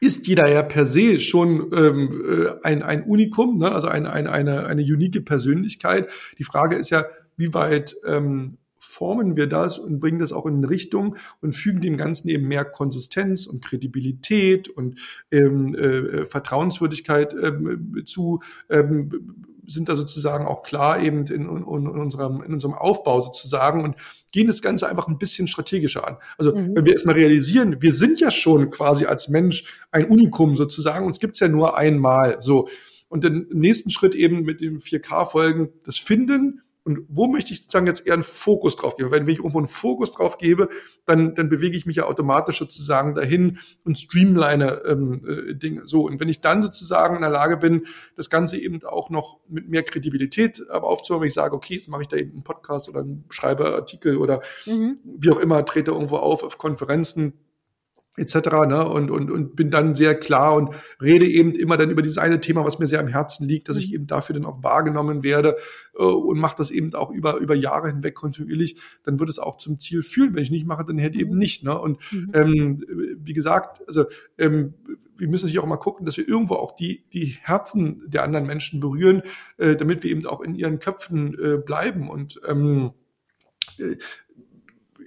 [0.00, 3.72] ist jeder ja per se schon ähm, äh, ein, ein Unikum, ne?
[3.72, 6.10] also ein, ein, eine, eine unique Persönlichkeit.
[6.38, 7.04] Die Frage ist ja,
[7.36, 11.98] wie weit ähm, formen wir das und bringen das auch in Richtung und fügen dem
[11.98, 14.98] Ganzen eben mehr Konsistenz und Kredibilität und
[15.30, 21.66] ähm, äh, Vertrauenswürdigkeit ähm, zu, ähm, sind da sozusagen auch klar eben in, in, in,
[21.66, 23.96] unserem, in unserem Aufbau sozusagen und
[24.32, 26.16] gehen das Ganze einfach ein bisschen strategischer an.
[26.38, 26.74] Also mhm.
[26.74, 31.20] wenn wir erstmal realisieren, wir sind ja schon quasi als Mensch ein Unikum sozusagen, uns
[31.20, 32.66] gibt's ja nur einmal so.
[33.08, 37.86] Und im nächsten Schritt eben mit den 4K-Folgen das Finden, und wo möchte ich sozusagen
[37.86, 39.12] jetzt eher einen Fokus drauf geben?
[39.12, 40.68] Wenn ich irgendwo einen Fokus drauf gebe,
[41.06, 45.82] dann, dann bewege ich mich ja automatisch sozusagen dahin und streamline ähm, äh, Dinge.
[45.84, 47.86] So, und wenn ich dann sozusagen in der Lage bin,
[48.16, 51.88] das Ganze eben auch noch mit mehr Kredibilität aber aufzuhören, wenn ich sage, okay, jetzt
[51.88, 54.98] mache ich da eben einen Podcast oder einen schreibe Artikel oder mhm.
[55.04, 57.34] wie auch immer, trete irgendwo auf auf Konferenzen,
[58.16, 58.66] etc.
[58.66, 58.86] Ne?
[58.86, 62.40] Und, und, und bin dann sehr klar und rede eben immer dann über dieses eine
[62.40, 63.94] Thema, was mir sehr am Herzen liegt, dass ich mhm.
[63.94, 65.56] eben dafür dann auch wahrgenommen werde
[65.96, 69.56] äh, und mache das eben auch über, über Jahre hinweg kontinuierlich, dann wird es auch
[69.56, 70.34] zum Ziel führen.
[70.34, 71.38] Wenn ich nicht mache, dann hätte eben mhm.
[71.38, 71.64] nicht.
[71.64, 71.78] Ne?
[71.78, 72.30] Und mhm.
[72.34, 72.84] ähm,
[73.22, 74.06] wie gesagt, also
[74.38, 74.74] ähm,
[75.16, 78.46] wir müssen natürlich auch mal gucken, dass wir irgendwo auch die, die Herzen der anderen
[78.46, 79.22] Menschen berühren,
[79.58, 82.08] äh, damit wir eben auch in ihren Köpfen äh, bleiben.
[82.08, 82.92] Und ähm,
[83.78, 83.96] äh,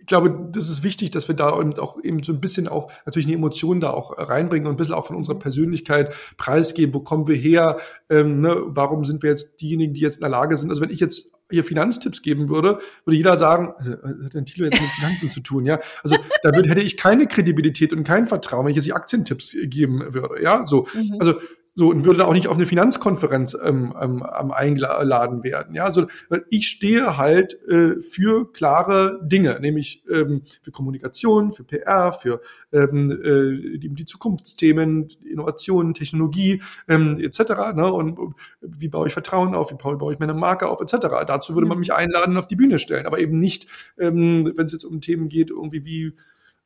[0.04, 2.92] ich glaube, das ist wichtig, dass wir da eben auch eben so ein bisschen auch
[3.06, 6.94] natürlich eine Emotion da auch reinbringen und ein bisschen auch von unserer Persönlichkeit preisgeben.
[6.94, 7.78] Wo kommen wir her?
[8.10, 8.64] Ähm, ne?
[8.66, 10.70] Warum sind wir jetzt diejenigen, die jetzt in der Lage sind?
[10.70, 14.46] Also wenn ich jetzt hier Finanztipps geben würde, würde jeder sagen, also, was hat denn
[14.46, 15.66] Thilo jetzt mit Finanzen zu tun?
[15.66, 18.94] Ja, also da würde, hätte ich keine Kredibilität und kein Vertrauen, wenn ich jetzt die
[18.94, 20.44] Aktientipps geben würde.
[20.44, 20.86] Ja, so.
[20.94, 21.16] Mhm.
[21.20, 21.36] Also
[21.76, 25.74] so und würde da auch nicht auf eine Finanzkonferenz ähm, ähm, eingeladen werden.
[25.74, 26.06] Ja, also
[26.50, 33.12] ich stehe halt äh, für klare Dinge, nämlich ähm, für Kommunikation, für PR, für ähm,
[33.12, 37.74] äh, die, die Zukunftsthemen, Innovationen, Technologie ähm, etc.
[37.76, 37.92] Ne?
[37.92, 41.08] Und, und wie baue ich Vertrauen auf, wie baue, ich meine Marke auf etc.
[41.26, 43.68] Dazu würde man mich einladen und auf die Bühne stellen, aber eben nicht,
[43.98, 46.14] ähm, wenn es jetzt um Themen geht, irgendwie wie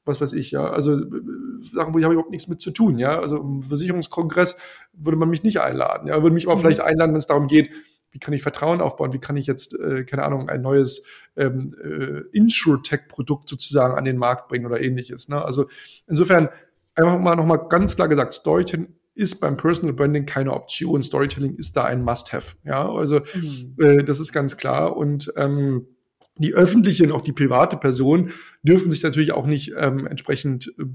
[0.08, 0.70] was weiß ich, ja.
[0.70, 1.06] Also äh,
[1.60, 3.20] Sachen, wo ich habe überhaupt nichts mit zu tun, ja.
[3.20, 4.58] Also im Versicherungskongress
[4.94, 6.22] würde man mich nicht einladen, ja.
[6.22, 6.62] Würde mich aber mhm.
[6.62, 7.72] vielleicht einladen, wenn es darum geht,
[8.12, 11.04] wie kann ich Vertrauen aufbauen, wie kann ich jetzt, äh, keine Ahnung, ein neues
[11.36, 15.28] ähm, äh, Insure-Tech-Produkt sozusagen an den Markt bringen oder ähnliches.
[15.28, 15.44] Ne?
[15.44, 15.68] Also
[16.08, 16.50] insofern
[16.96, 21.04] einfach mal nochmal ganz klar gesagt, Storytelling ist beim Personal Branding keine Option.
[21.04, 22.56] Storytelling ist da ein Must-Have.
[22.64, 23.76] Ja, also mhm.
[23.80, 24.96] äh, das ist ganz klar.
[24.96, 25.88] Und ähm,
[26.38, 28.32] die öffentliche und auch die private Person
[28.64, 30.86] dürfen sich natürlich auch nicht ähm, entsprechend äh,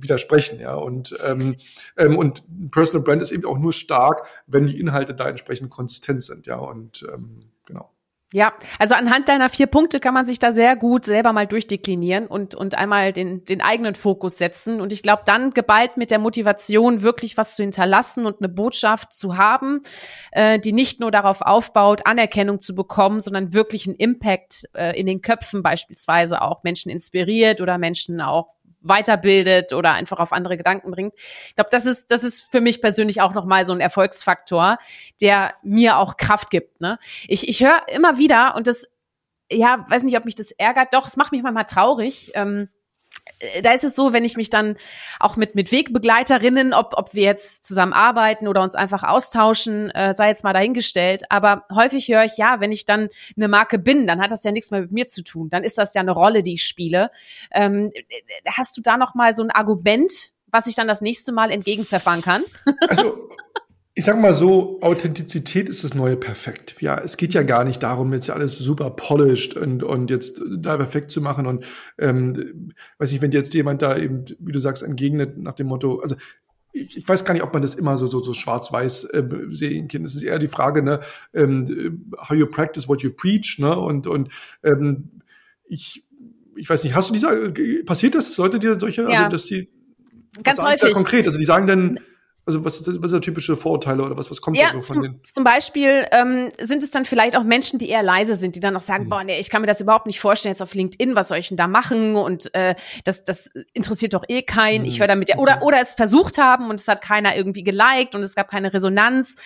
[0.00, 0.74] widersprechen, ja.
[0.74, 1.56] Und, ähm,
[1.96, 6.22] ähm, und Personal Brand ist eben auch nur stark, wenn die Inhalte da entsprechend konsistent
[6.22, 6.56] sind, ja.
[6.56, 7.92] Und ähm, genau.
[8.30, 12.26] Ja, also anhand deiner vier Punkte kann man sich da sehr gut selber mal durchdeklinieren
[12.26, 14.82] und, und einmal den, den eigenen Fokus setzen.
[14.82, 19.14] Und ich glaube, dann geballt mit der Motivation, wirklich was zu hinterlassen und eine Botschaft
[19.14, 19.80] zu haben,
[20.32, 25.06] äh, die nicht nur darauf aufbaut, Anerkennung zu bekommen, sondern wirklich einen Impact äh, in
[25.06, 30.90] den Köpfen beispielsweise auch Menschen inspiriert oder Menschen auch weiterbildet oder einfach auf andere Gedanken
[30.90, 31.14] bringt.
[31.16, 34.78] Ich glaube, das ist, das ist für mich persönlich auch nochmal so ein Erfolgsfaktor,
[35.20, 36.80] der mir auch Kraft gibt.
[36.80, 36.98] Ne?
[37.26, 38.86] Ich, ich höre immer wieder, und das,
[39.50, 42.32] ja, weiß nicht, ob mich das ärgert, doch, es macht mich manchmal traurig.
[42.34, 42.77] Ähm, äh,
[43.62, 44.76] da ist es so, wenn ich mich dann
[45.20, 50.12] auch mit, mit Wegbegleiterinnen, ob, ob wir jetzt zusammen arbeiten oder uns einfach austauschen, äh,
[50.12, 51.22] sei jetzt mal dahingestellt.
[51.30, 54.50] Aber häufig höre ich, ja, wenn ich dann eine Marke bin, dann hat das ja
[54.50, 55.50] nichts mehr mit mir zu tun.
[55.50, 57.10] Dann ist das ja eine Rolle, die ich spiele.
[57.52, 58.02] Ähm, äh,
[58.56, 62.22] hast du da noch mal so ein Argument, was ich dann das nächste Mal entgegenpfeffern
[62.22, 62.42] kann?
[62.88, 63.28] Also
[63.98, 66.76] ich sag mal so, Authentizität ist das neue Perfekt.
[66.78, 70.76] Ja, es geht ja gar nicht darum, jetzt alles super polished und, und jetzt da
[70.76, 71.46] perfekt zu machen.
[71.46, 71.64] Und
[71.98, 75.98] ähm, weiß ich, wenn jetzt jemand da eben, wie du sagst, entgegnet nach dem Motto,
[75.98, 76.14] also
[76.72, 79.88] ich, ich weiß gar nicht, ob man das immer so, so, so schwarz-weiß äh, sehen
[79.88, 80.04] kann.
[80.04, 81.00] Es ist eher die Frage, ne,
[81.34, 83.76] ähm, how you practice what you preach, ne?
[83.76, 84.28] Und, und
[84.62, 85.10] ähm,
[85.64, 86.06] ich,
[86.54, 87.50] ich weiß nicht, hast du dieser,
[87.84, 89.08] passiert das, dass Leute dir solche, ja.
[89.08, 89.68] also dass die
[90.44, 90.94] ganz häufig.
[90.94, 91.98] konkret, also die sagen dann,
[92.48, 94.94] also was, was sind da typische Vorurteile oder was, was kommt ja, da so von
[94.94, 95.20] zum, denen?
[95.22, 98.74] Zum Beispiel ähm, sind es dann vielleicht auch Menschen, die eher leise sind, die dann
[98.74, 99.08] auch sagen, mhm.
[99.10, 101.48] boah, nee, ich kann mir das überhaupt nicht vorstellen jetzt auf LinkedIn, was soll ich
[101.48, 102.16] denn da machen?
[102.16, 102.74] Und äh,
[103.04, 104.82] das, das interessiert doch eh keinen.
[104.82, 104.88] Mhm.
[104.88, 108.14] Ich höre damit ja, oder, oder es versucht haben und es hat keiner irgendwie geliked
[108.14, 109.36] und es gab keine Resonanz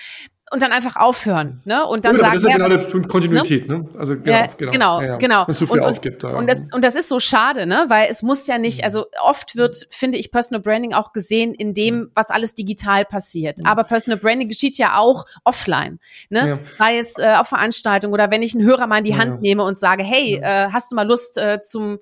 [0.53, 1.87] und dann einfach aufhören, ne?
[1.87, 3.89] Und dann ja, sagen, das ist ja, genau die Kontinuität, ne?
[3.99, 5.45] Also genau, ja, genau, genau, ja, genau.
[5.47, 6.25] Wenn zu viel und, aufgibt.
[6.25, 7.87] Und, und das und das ist so schade, ne?
[7.89, 8.85] Weil es muss ja nicht, mhm.
[8.85, 12.11] also oft wird, finde ich, Personal Branding auch gesehen in dem, mhm.
[12.15, 13.61] was alles digital passiert.
[13.61, 13.67] Mhm.
[13.67, 15.99] Aber Personal Branding geschieht ja auch offline,
[16.29, 16.49] ne?
[16.49, 16.59] Ja.
[16.79, 19.65] Sei es äh, auf Veranstaltungen oder wenn ich einen Hörer mal in die Hand nehme
[19.65, 21.99] und sage, hey, äh, hast du mal Lust äh, zum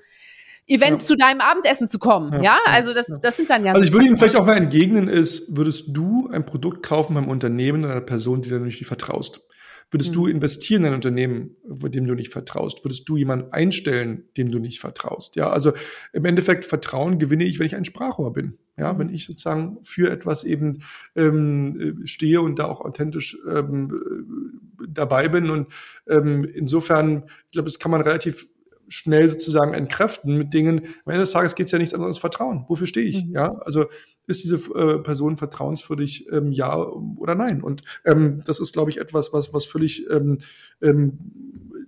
[0.70, 1.06] Event ja.
[1.06, 2.32] zu deinem Abendessen zu kommen.
[2.34, 2.58] Ja, ja?
[2.66, 3.72] also das, das sind dann ja.
[3.72, 7.28] Also ich würde Ihnen vielleicht auch mal entgegnen, ist, würdest du ein Produkt kaufen beim
[7.28, 9.42] Unternehmen oder einer Person, die du nicht vertraust?
[9.90, 10.14] Würdest mhm.
[10.14, 12.84] du investieren in ein Unternehmen, dem du nicht vertraust?
[12.84, 15.34] Würdest du jemanden einstellen, dem du nicht vertraust?
[15.34, 15.72] Ja, also
[16.12, 18.58] im Endeffekt Vertrauen gewinne ich, wenn ich ein Sprachrohr bin.
[18.76, 18.98] Ja, mhm.
[18.98, 20.84] wenn ich sozusagen für etwas eben
[21.16, 25.50] ähm, stehe und da auch authentisch ähm, dabei bin.
[25.50, 25.72] Und
[26.06, 28.46] ähm, insofern, ich glaube, das kann man relativ
[28.90, 30.80] schnell sozusagen entkräften mit Dingen.
[31.04, 32.64] Am Ende des Tages geht es ja nichts anderes als Vertrauen.
[32.68, 33.24] Wofür stehe ich?
[33.24, 33.32] Mhm.
[33.32, 33.86] Ja, also
[34.26, 37.62] ist diese äh, Person vertrauenswürdig, ähm, ja oder nein?
[37.62, 40.38] Und ähm, das ist, glaube ich, etwas, was was völlig ähm,
[40.82, 41.18] ähm,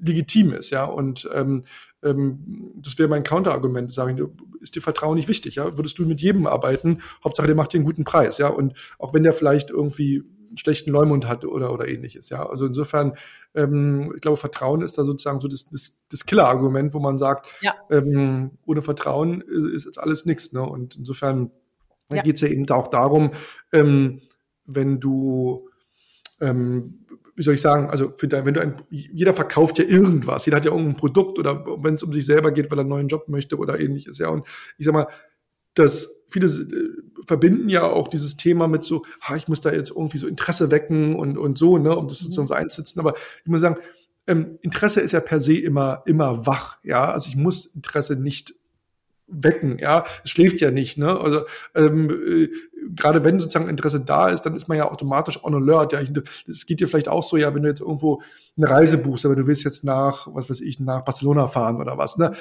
[0.00, 0.84] legitim ist, ja.
[0.84, 1.64] Und ähm,
[2.02, 4.20] ähm, das wäre mein Counterargument, sagen,
[4.60, 5.76] ist dir Vertrauen nicht wichtig, ja?
[5.76, 6.98] Würdest du mit jedem arbeiten?
[7.22, 8.48] Hauptsache, der macht dir einen guten Preis, ja.
[8.48, 10.24] Und auch wenn der vielleicht irgendwie
[10.56, 12.28] schlechten Leumund hat oder, oder ähnliches.
[12.28, 13.14] Ja, also insofern,
[13.54, 17.46] ähm, ich glaube, Vertrauen ist da sozusagen so das, das, das Killer-Argument, wo man sagt,
[17.60, 17.74] ja.
[17.90, 20.52] ähm, ohne Vertrauen ist jetzt alles nichts.
[20.52, 20.62] Ne?
[20.62, 21.50] Und insofern
[22.10, 22.22] ja.
[22.22, 23.32] geht es ja eben auch darum,
[23.72, 24.22] ähm,
[24.66, 25.68] wenn du
[26.40, 27.02] ähm,
[27.34, 30.64] wie soll ich sagen, also dein, wenn du ein, jeder verkauft ja irgendwas, jeder hat
[30.64, 33.28] ja irgendein Produkt oder wenn es um sich selber geht, weil er einen neuen Job
[33.28, 34.28] möchte oder ähnliches, ja.
[34.28, 34.46] Und
[34.76, 35.06] ich sag mal,
[35.74, 39.90] dass viele äh, verbinden ja auch dieses Thema mit so, ha, ich muss da jetzt
[39.90, 42.24] irgendwie so Interesse wecken und, und so, ne, um das mhm.
[42.24, 43.00] sozusagen so einzusetzen.
[43.00, 43.14] Aber
[43.44, 43.76] ich muss sagen,
[44.26, 47.10] ähm, Interesse ist ja per se immer, immer wach, ja.
[47.10, 48.54] Also ich muss Interesse nicht
[49.26, 50.04] wecken, ja.
[50.24, 51.18] Es schläft ja nicht, ne?
[51.18, 51.42] Also
[51.74, 52.48] ähm, äh,
[52.94, 55.92] gerade wenn sozusagen Interesse da ist, dann ist man ja automatisch on alert.
[55.92, 56.00] Ja,
[56.48, 58.22] es geht dir vielleicht auch so, ja, wenn du jetzt irgendwo
[58.56, 61.98] eine Reise buchst, aber du willst jetzt nach, was weiß ich, nach Barcelona fahren oder
[61.98, 62.32] was, ne?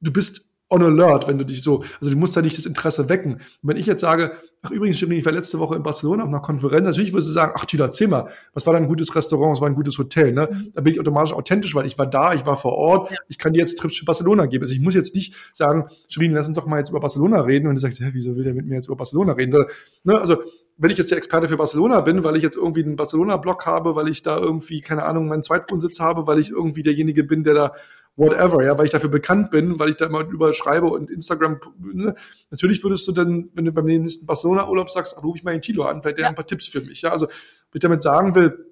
[0.00, 3.08] Du bist on alert, wenn du dich so, also du musst da nicht das Interesse
[3.08, 3.34] wecken.
[3.34, 6.40] Und wenn ich jetzt sage, ach übrigens, ich war letzte Woche in Barcelona auf einer
[6.40, 9.60] Konferenz, natürlich würdest du sagen, ach Tila, mal, was war da ein gutes Restaurant, was
[9.60, 10.48] war ein gutes Hotel, ne?
[10.50, 10.72] Mhm.
[10.74, 13.16] Da bin ich automatisch authentisch, weil ich war da, ich war vor Ort, ja.
[13.28, 14.62] ich kann dir jetzt Trips für Barcelona geben.
[14.62, 17.66] Also ich muss jetzt nicht sagen, Entschuldigung, lass uns doch mal jetzt über Barcelona reden
[17.66, 19.66] und du sagst, hä, wieso will der mit mir jetzt über Barcelona reden?
[20.04, 20.18] Ne?
[20.18, 20.38] Also
[20.78, 23.94] wenn ich jetzt der Experte für Barcelona bin, weil ich jetzt irgendwie einen Barcelona-Blog habe,
[23.94, 27.54] weil ich da irgendwie, keine Ahnung, meinen Zweitwohnsitz habe, weil ich irgendwie derjenige bin, der
[27.54, 27.72] da
[28.16, 32.14] whatever, ja, weil ich dafür bekannt bin, weil ich da immer überschreibe und Instagram, ne?
[32.50, 35.84] natürlich würdest du dann, wenn du beim nächsten Barcelona-Urlaub sagst, rufe ich mal den Tilo
[35.84, 36.28] an, vielleicht der ja.
[36.28, 37.34] ein paar Tipps für mich, ja, also, was
[37.74, 38.66] ich damit sagen will,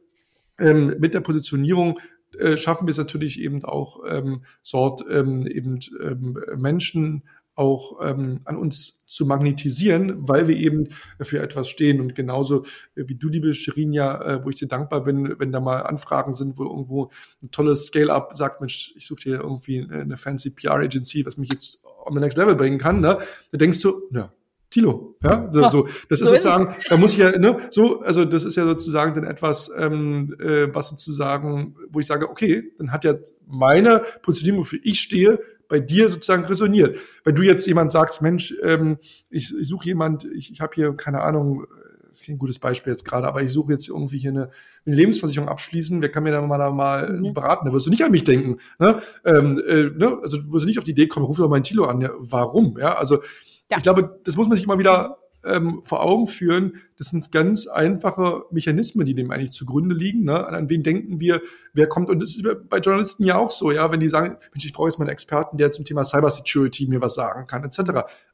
[0.58, 1.98] ähm, mit der Positionierung
[2.38, 7.24] äh, schaffen wir es natürlich eben auch, ähm, dort ähm, eben ähm, Menschen
[7.60, 10.88] auch ähm, an uns zu magnetisieren, weil wir eben
[11.20, 12.00] für etwas stehen.
[12.00, 12.64] Und genauso
[12.96, 15.82] äh, wie du, liebe Shirin, ja, äh, wo ich dir dankbar bin, wenn da mal
[15.82, 17.10] Anfragen sind, wo irgendwo
[17.42, 21.82] ein tolles Scale-Up sagt, Mensch, ich suche dir irgendwie eine fancy PR-Agency, was mich jetzt
[22.06, 23.18] on the next level bringen kann, ne?
[23.52, 24.32] Da denkst du, ja,
[24.70, 25.88] Tilo, ja, so, so.
[26.08, 28.64] das ist so sozusagen, ist da muss ich ja, ne, so, also das ist ja
[28.64, 34.02] sozusagen dann etwas, ähm, äh, was sozusagen, wo ich sage, okay, dann hat ja meine
[34.22, 35.40] Positionierung, wofür ich stehe,
[35.70, 36.98] bei dir sozusagen resoniert.
[37.24, 38.98] Wenn du jetzt jemand sagst, Mensch, ähm,
[39.30, 41.64] ich, ich suche jemand, ich, ich habe hier, keine Ahnung,
[42.08, 44.50] das ist kein gutes Beispiel jetzt gerade, aber ich suche jetzt irgendwie hier eine,
[44.84, 47.32] eine Lebensversicherung abschließen, wer kann mir da mal, da mal mhm.
[47.32, 47.66] beraten?
[47.66, 48.58] Da wirst du nicht an mich denken.
[48.80, 49.00] Ne?
[49.24, 50.18] Ähm, äh, ne?
[50.20, 52.00] Also du wirst nicht auf die Idee kommen, ruf doch mal ein Tilo an.
[52.00, 52.76] Ja, warum?
[52.78, 53.22] Ja, also
[53.70, 53.76] ja.
[53.76, 57.66] ich glaube, das muss man sich immer wieder ähm, vor Augen führen, das sind ganz
[57.66, 60.24] einfache Mechanismen, die dem eigentlich zugrunde liegen.
[60.24, 60.46] Ne?
[60.46, 61.40] An wen denken wir,
[61.72, 62.10] wer kommt?
[62.10, 64.88] Und das ist bei Journalisten ja auch so, ja, wenn die sagen, Mensch, ich brauche
[64.88, 67.78] jetzt mal einen Experten, der zum Thema Cybersecurity mir was sagen kann, etc.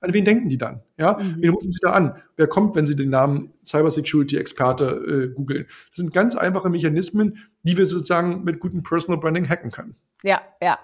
[0.00, 0.82] An wen denken die dann?
[0.98, 1.36] Ja, mhm.
[1.38, 2.16] wen rufen sie da an?
[2.34, 5.66] Wer kommt, wenn sie den Namen Cybersecurity-Experte äh, googeln?
[5.90, 9.94] Das sind ganz einfache Mechanismen, die wir sozusagen mit gutem Personal Branding hacken können.
[10.22, 10.78] Ja, ja.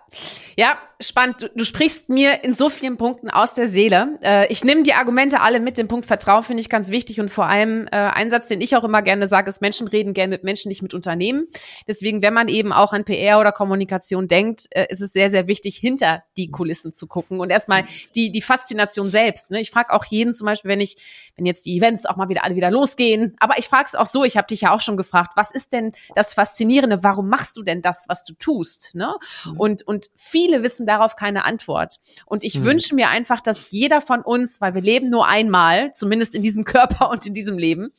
[0.56, 1.42] Ja, spannend.
[1.42, 4.18] Du, du, sprichst mir in so vielen Punkten aus der Seele.
[4.22, 5.78] Äh, ich nehme die Argumente alle mit.
[5.78, 8.76] Den Punkt Vertrauen finde ich ganz wichtig und vor allem äh, ein Satz, den ich
[8.76, 11.46] auch immer gerne sage, ist Menschen reden gerne mit Menschen, nicht mit Unternehmen.
[11.86, 15.46] Deswegen, wenn man eben auch an PR oder Kommunikation denkt, äh, ist es sehr, sehr
[15.46, 19.50] wichtig, hinter die Kulissen zu gucken und erstmal die, die Faszination selbst.
[19.50, 19.60] Ne?
[19.60, 20.96] Ich frage auch jeden zum Beispiel, wenn ich,
[21.36, 24.06] wenn jetzt die Events auch mal wieder alle wieder losgehen, aber ich frage es auch
[24.06, 27.02] so, ich habe dich ja auch schon gefragt, was ist denn das Faszinierende?
[27.02, 28.94] Warum machst du denn das, was du tust?
[28.94, 29.14] Ne?
[29.44, 29.60] Mhm.
[29.60, 31.96] Und, und viele wissen darauf keine Antwort.
[32.26, 32.64] Und ich mhm.
[32.64, 36.64] wünsche mir einfach, dass jeder von uns, weil wir leben nur einmal, zumindest in diesem
[36.64, 37.92] Körper und in diesem Leben,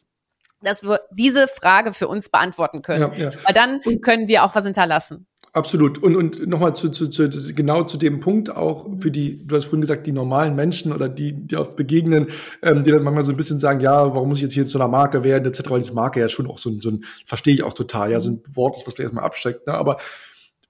[0.61, 3.11] dass wir diese Frage für uns beantworten können.
[3.13, 3.31] Ja, ja.
[3.43, 5.25] Weil dann können wir auch was hinterlassen.
[5.55, 5.99] Absolut.
[5.99, 9.65] Und, und nochmal zu, zu, zu, genau zu dem Punkt auch für die, du hast
[9.65, 12.27] vorhin gesagt, die normalen Menschen oder die, die oft begegnen,
[12.63, 14.79] ähm, die dann manchmal so ein bisschen sagen, ja, warum muss ich jetzt hier zu
[14.79, 17.53] einer Marke werden, etc., weil diese Marke ja schon auch so ein, so ein verstehe
[17.53, 19.75] ich auch total, ja, so ein Wort ist, was vielleicht erstmal abschreckt, ne?
[19.75, 19.97] aber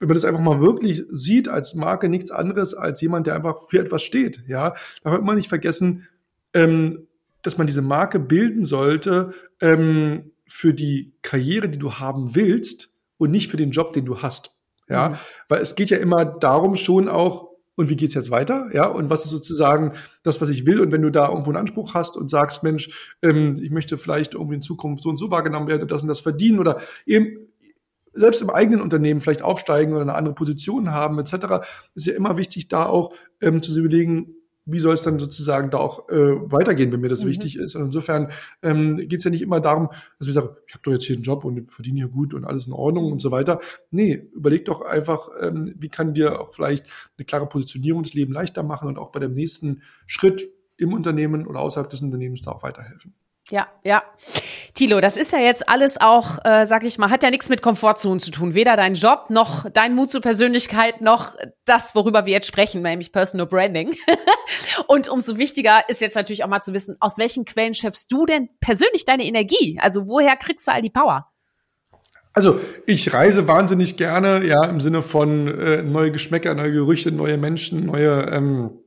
[0.00, 3.62] wenn man das einfach mal wirklich sieht als Marke, nichts anderes als jemand, der einfach
[3.66, 4.42] für etwas steht.
[4.46, 6.08] Ja, darf man immer nicht vergessen,
[6.52, 7.06] ähm,
[7.44, 13.30] dass man diese Marke bilden sollte ähm, für die Karriere, die du haben willst und
[13.30, 14.56] nicht für den Job, den du hast.
[14.88, 15.14] Ja, mhm.
[15.48, 18.68] weil es geht ja immer darum schon auch, und wie geht's jetzt weiter?
[18.72, 19.92] Ja, und was ist sozusagen
[20.22, 20.80] das, was ich will?
[20.80, 24.34] Und wenn du da irgendwo einen Anspruch hast und sagst, Mensch, ähm, ich möchte vielleicht
[24.34, 27.48] irgendwie in Zukunft so und so wahrgenommen werden, das und das verdienen oder eben
[28.12, 32.36] selbst im eigenen Unternehmen vielleicht aufsteigen oder eine andere Position haben etc., ist ja immer
[32.36, 34.36] wichtig, da auch ähm, zu überlegen,
[34.66, 37.28] wie soll es dann sozusagen da auch äh, weitergehen, wenn mir das mhm.
[37.28, 37.74] wichtig ist.
[37.74, 38.30] Und insofern
[38.62, 39.88] ähm, geht es ja nicht immer darum,
[40.18, 42.44] dass wir sagen, ich habe doch jetzt hier einen Job und verdiene hier gut und
[42.44, 43.60] alles in Ordnung und so weiter.
[43.90, 46.86] Nee, überleg doch einfach, ähm, wie kann dir auch vielleicht
[47.18, 51.46] eine klare Positionierung das Leben leichter machen und auch bei dem nächsten Schritt im Unternehmen
[51.46, 53.14] oder außerhalb des Unternehmens da auch weiterhelfen.
[53.50, 54.02] Ja, ja.
[54.72, 57.60] Tilo, das ist ja jetzt alles auch, äh, sag ich mal, hat ja nichts mit
[57.60, 58.54] Komfortzonen zu tun.
[58.54, 61.36] Weder dein Job noch dein Mut zur Persönlichkeit noch
[61.66, 63.94] das, worüber wir jetzt sprechen, nämlich Personal Branding.
[64.88, 68.24] Und umso wichtiger ist jetzt natürlich auch mal zu wissen, aus welchen Quellen schöpfst du
[68.24, 69.78] denn persönlich deine Energie?
[69.80, 71.28] Also woher kriegst du all die Power?
[72.32, 77.36] Also ich reise wahnsinnig gerne, ja, im Sinne von äh, neue Geschmäcker, neue Gerüchte, neue
[77.36, 78.83] Menschen, neue ähm,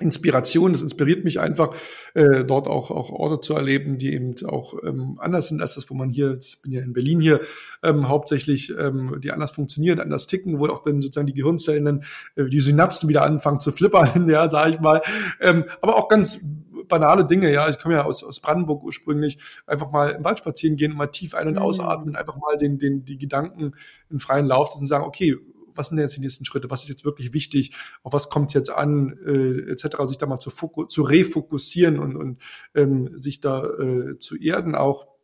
[0.00, 0.72] Inspiration.
[0.72, 1.74] Das inspiriert mich einfach,
[2.14, 5.90] äh, dort auch, auch Orte zu erleben, die eben auch ähm, anders sind als das,
[5.90, 7.40] wo man hier, ich bin ja in Berlin hier,
[7.82, 12.04] ähm, hauptsächlich, ähm, die anders funktionieren, anders ticken, wo auch dann sozusagen die Gehirnzellen, dann,
[12.36, 15.02] äh, die Synapsen wieder anfangen zu flippern, ja, sage ich mal.
[15.40, 16.40] Ähm, aber auch ganz
[16.88, 17.68] banale Dinge, ja.
[17.68, 21.08] Ich komme ja aus, aus Brandenburg ursprünglich, einfach mal im Wald spazieren gehen und mal
[21.08, 21.62] tief ein- und mhm.
[21.62, 23.72] ausatmen, einfach mal den, den, die Gedanken
[24.10, 25.36] in freien Lauf und sagen, okay,
[25.78, 28.50] was sind denn jetzt die nächsten Schritte, was ist jetzt wirklich wichtig, auf was kommt
[28.50, 32.40] es jetzt an, äh, etc., sich da mal zu, zu refokussieren und, und
[32.74, 35.17] ähm, sich da äh, zu erden auch.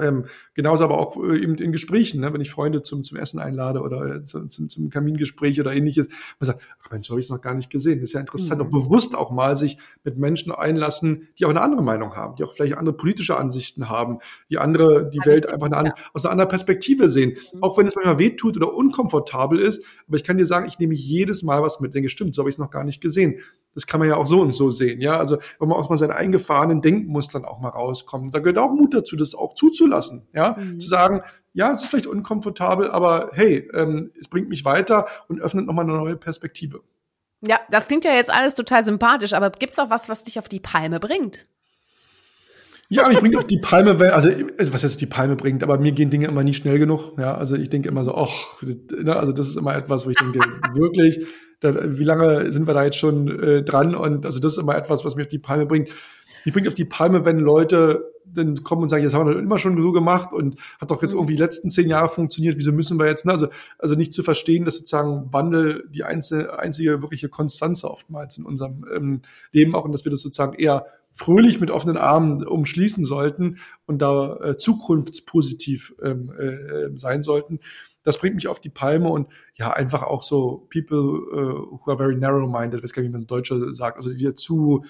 [0.00, 2.32] Ähm, genauso aber auch äh, eben in Gesprächen, ne?
[2.32, 6.08] wenn ich Freunde zum, zum Essen einlade oder äh, zum, zum, zum Kamingespräch oder ähnliches.
[6.38, 8.00] Man sagt, ach Mensch, habe ich es noch gar nicht gesehen.
[8.00, 8.60] Das ist ja interessant.
[8.60, 8.66] Mhm.
[8.66, 12.44] Und bewusst auch mal sich mit Menschen einlassen, die auch eine andere Meinung haben, die
[12.44, 14.18] auch vielleicht andere politische Ansichten haben,
[14.50, 15.94] die andere, die Welt einfach eine, ja.
[16.12, 17.36] aus einer anderen Perspektive sehen.
[17.52, 17.62] Mhm.
[17.62, 19.84] Auch wenn es manchmal wehtut oder unkomfortabel ist.
[20.06, 21.94] Aber ich kann dir sagen, ich nehme jedes Mal was mit.
[21.94, 23.38] Denke, stimmt, so habe ich es noch gar nicht gesehen.
[23.74, 25.00] Das kann man ja auch so und so sehen.
[25.00, 28.34] Ja, also wenn man auch mal seine eingefahrenen Denkmustern auch mal rauskommt.
[28.34, 30.26] Da gehört auch Mut dazu, das auch zuzulassen.
[30.32, 30.80] Ja, mhm.
[30.80, 35.40] zu sagen, ja, es ist vielleicht unkomfortabel, aber hey, ähm, es bringt mich weiter und
[35.40, 36.82] öffnet nochmal eine neue Perspektive.
[37.40, 40.48] Ja, das klingt ja jetzt alles total sympathisch, aber gibt's auch was, was dich auf
[40.48, 41.46] die Palme bringt?
[42.90, 45.92] Ja, ich bringe auf die Palme, also, also was jetzt die Palme bringt, aber mir
[45.92, 47.18] gehen Dinge immer nie schnell genug.
[47.18, 50.16] Ja, also ich denke immer so, ach, ne, also das ist immer etwas, wo ich
[50.16, 50.40] denke,
[50.72, 51.26] wirklich,
[51.60, 53.94] da, wie lange sind wir da jetzt schon äh, dran?
[53.94, 55.90] Und also das ist immer etwas, was mich auf die Palme bringt.
[56.44, 59.42] Mich bringt auf die Palme, wenn Leute dann kommen und sagen, jetzt haben wir das
[59.42, 61.18] immer schon so gemacht und hat doch jetzt mhm.
[61.18, 63.32] irgendwie die letzten zehn Jahre funktioniert, wieso müssen wir jetzt, ne?
[63.32, 63.48] also,
[63.78, 68.84] also nicht zu verstehen, dass sozusagen Wandel die einzige, einzige wirkliche Konstanze oftmals in unserem
[68.94, 73.58] ähm, Leben auch und dass wir das sozusagen eher fröhlich mit offenen Armen umschließen sollten
[73.86, 77.60] und da äh, zukunftspositiv ähm, äh, sein sollten
[78.08, 81.98] das bringt mich auf die Palme und ja, einfach auch so people uh, who are
[81.98, 84.82] very narrow-minded, weiß gar nicht, wie man so Deutsche sagt, also die dazu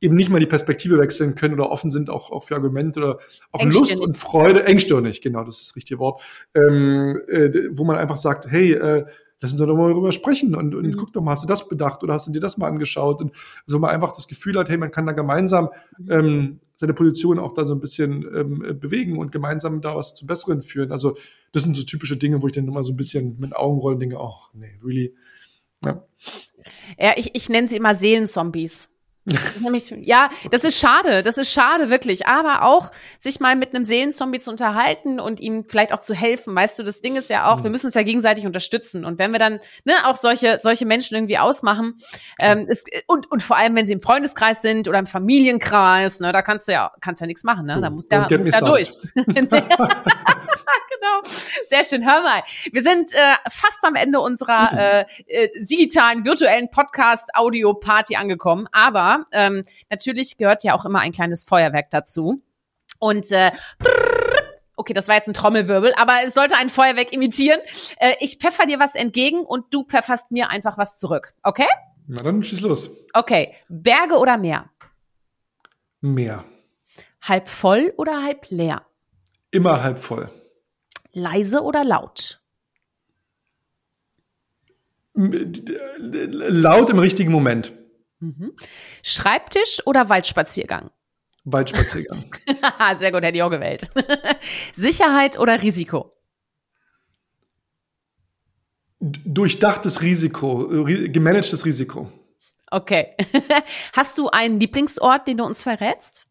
[0.00, 3.18] eben nicht mal die Perspektive wechseln können oder offen sind auch, auch für Argumente oder
[3.52, 6.22] auch Lust und Freude, engstirnig, genau, das ist das richtige Wort,
[6.54, 9.04] ähm, äh, wo man einfach sagt, hey, äh,
[9.40, 10.96] lass uns doch mal darüber sprechen und, und mhm.
[10.96, 13.32] guck doch mal, hast du das bedacht oder hast du dir das mal angeschaut und
[13.66, 16.10] so man einfach das Gefühl hat, hey, man kann da gemeinsam mhm.
[16.10, 20.28] ähm, seine Position auch da so ein bisschen ähm, bewegen und gemeinsam da was zum
[20.28, 20.92] Besseren führen.
[20.92, 21.16] Also
[21.52, 23.98] das sind so typische Dinge, wo ich dann immer so ein bisschen mit Augen rollen
[23.98, 25.14] denke, ach nee, really.
[25.82, 26.04] Ja,
[26.98, 28.89] ja ich, ich nenne sie immer Seelenzombies.
[29.30, 32.26] Das nämlich, ja, das ist schade, das ist schade, wirklich.
[32.26, 36.54] Aber auch sich mal mit einem Seelenzombie zu unterhalten und ihm vielleicht auch zu helfen.
[36.54, 37.64] Weißt du, das Ding ist ja auch, mhm.
[37.64, 39.04] wir müssen uns ja gegenseitig unterstützen.
[39.04, 41.98] Und wenn wir dann ne, auch solche, solche Menschen irgendwie ausmachen,
[42.38, 46.32] ähm, ist, und, und vor allem, wenn sie im Freundeskreis sind oder im Familienkreis, ne,
[46.32, 47.80] da kannst du ja, kannst ja nichts machen, ne?
[47.80, 48.90] Da musst du ja, musst ja durch.
[51.00, 51.22] genau.
[51.68, 52.04] Sehr schön.
[52.04, 54.78] Hör mal, wir sind äh, fast am Ende unserer mhm.
[54.78, 58.68] äh, äh, digitalen, virtuellen Podcast-Audio-Party angekommen.
[58.72, 62.42] Aber ähm, natürlich gehört ja auch immer ein kleines Feuerwerk dazu.
[62.98, 63.50] Und äh,
[64.80, 67.60] Okay, das war jetzt ein Trommelwirbel, aber es sollte ein Feuerwerk imitieren.
[67.98, 71.34] Äh, ich pfeffer dir was entgegen und du pfefferst mir einfach was zurück.
[71.42, 71.66] Okay?
[72.06, 72.90] Na dann schieß los.
[73.12, 73.54] Okay.
[73.68, 74.70] Berge oder Meer?
[76.00, 76.46] Meer.
[77.20, 78.86] Halb voll oder halb leer?
[79.50, 80.30] Immer halb voll.
[81.12, 82.40] Leise oder laut?
[85.14, 87.74] Laut im richtigen Moment.
[88.20, 88.52] Mhm.
[89.02, 90.90] Schreibtisch oder Waldspaziergang?
[91.44, 92.34] Waldspaziergang.
[92.96, 93.90] Sehr gut, hätte ich auch gewählt.
[94.74, 96.10] Sicherheit oder Risiko?
[99.00, 102.12] Durchdachtes Risiko, gemanagtes Risiko.
[102.70, 103.16] Okay.
[103.96, 106.26] Hast du einen Lieblingsort, den du uns verrätst?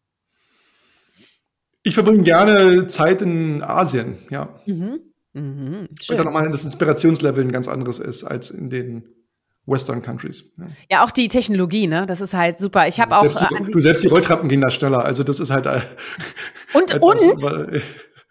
[1.82, 4.60] Ich verbringe gerne Zeit in Asien, ja.
[4.66, 5.00] Mhm.
[5.32, 5.88] Mhm.
[6.00, 6.14] Schön.
[6.14, 9.19] Und dann nochmal das Inspirationslevel ein ganz anderes ist als in den
[9.66, 10.52] Western Countries.
[10.56, 10.66] Ja.
[10.90, 12.06] ja, auch die Technologie, ne?
[12.06, 12.88] Das ist halt super.
[12.88, 13.22] Ich habe auch.
[13.22, 15.04] Selbst die, du selbst die Rolltrappen gehen da schneller.
[15.04, 15.66] Also das ist halt.
[15.66, 15.80] Äh,
[16.72, 17.80] und etwas, und aber,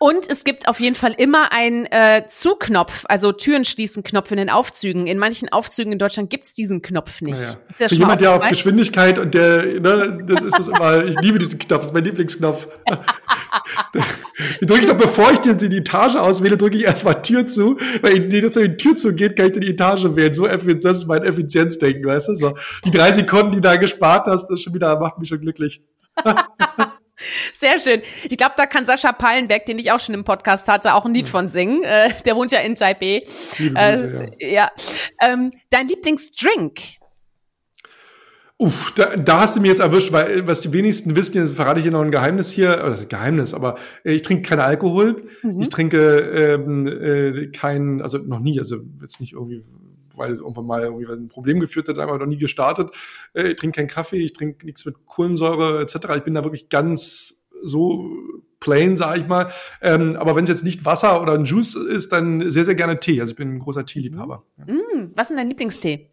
[0.01, 4.37] und es gibt auf jeden Fall immer einen äh, Zuknopf, also Türen schließen Knopf in
[4.37, 5.07] den Aufzügen.
[5.07, 7.41] In manchen Aufzügen in Deutschland gibt's diesen Knopf nicht.
[7.41, 7.87] Ja, ja.
[7.89, 11.59] Für jemand, der auf Geschwindigkeit und der, ne, das ist das immer, ich liebe diesen
[11.59, 12.69] Knopf, das ist mein Lieblingsknopf.
[14.61, 17.77] den drücke ich doch, bevor ich dir die Etage auswähle, drücke ich erstmal Tür zu,
[18.01, 20.33] weil in die, die Tür zugeht, kann ich dir die Etage wählen.
[20.33, 22.35] So, das ist mein Effizienzdenken, weißt du?
[22.35, 22.53] So,
[22.85, 25.83] die drei Sekunden, die du da gespart hast, das schon wieder, macht mich schon glücklich.
[27.53, 28.01] Sehr schön.
[28.29, 31.13] Ich glaube, da kann Sascha Pallenberg, den ich auch schon im Podcast hatte, auch ein
[31.13, 31.83] Lied von singen.
[31.83, 33.23] Äh, der wohnt ja in Taipei.
[33.59, 34.49] Äh, ja.
[34.49, 34.71] ja.
[35.21, 36.79] Ähm, dein Lieblingsdrink?
[38.61, 41.79] Uff, da, da hast du mir jetzt erwischt, weil was die wenigsten wissen, jetzt verrate
[41.79, 44.59] ich dir noch ein Geheimnis hier, oder das ist Geheimnis, aber äh, ich trinke keinen
[44.59, 45.61] Alkohol, mhm.
[45.61, 49.63] ich trinke ähm, äh, keinen, also noch nie, also jetzt nicht irgendwie
[50.19, 52.91] weil es irgendwann mal irgendwie ein Problem geführt hat, einfach noch nie gestartet.
[53.33, 55.95] Äh, ich trinke keinen Kaffee, ich trinke nichts mit Kohlensäure etc.
[56.17, 58.09] Ich bin da wirklich ganz so
[58.59, 59.51] plain, sage ich mal.
[59.81, 62.99] Ähm, aber wenn es jetzt nicht Wasser oder ein Juice ist, dann sehr, sehr gerne
[62.99, 63.19] Tee.
[63.19, 64.43] Also ich bin ein großer Teeliebhaber.
[64.57, 66.09] Mm, was ist dein Lieblingstee?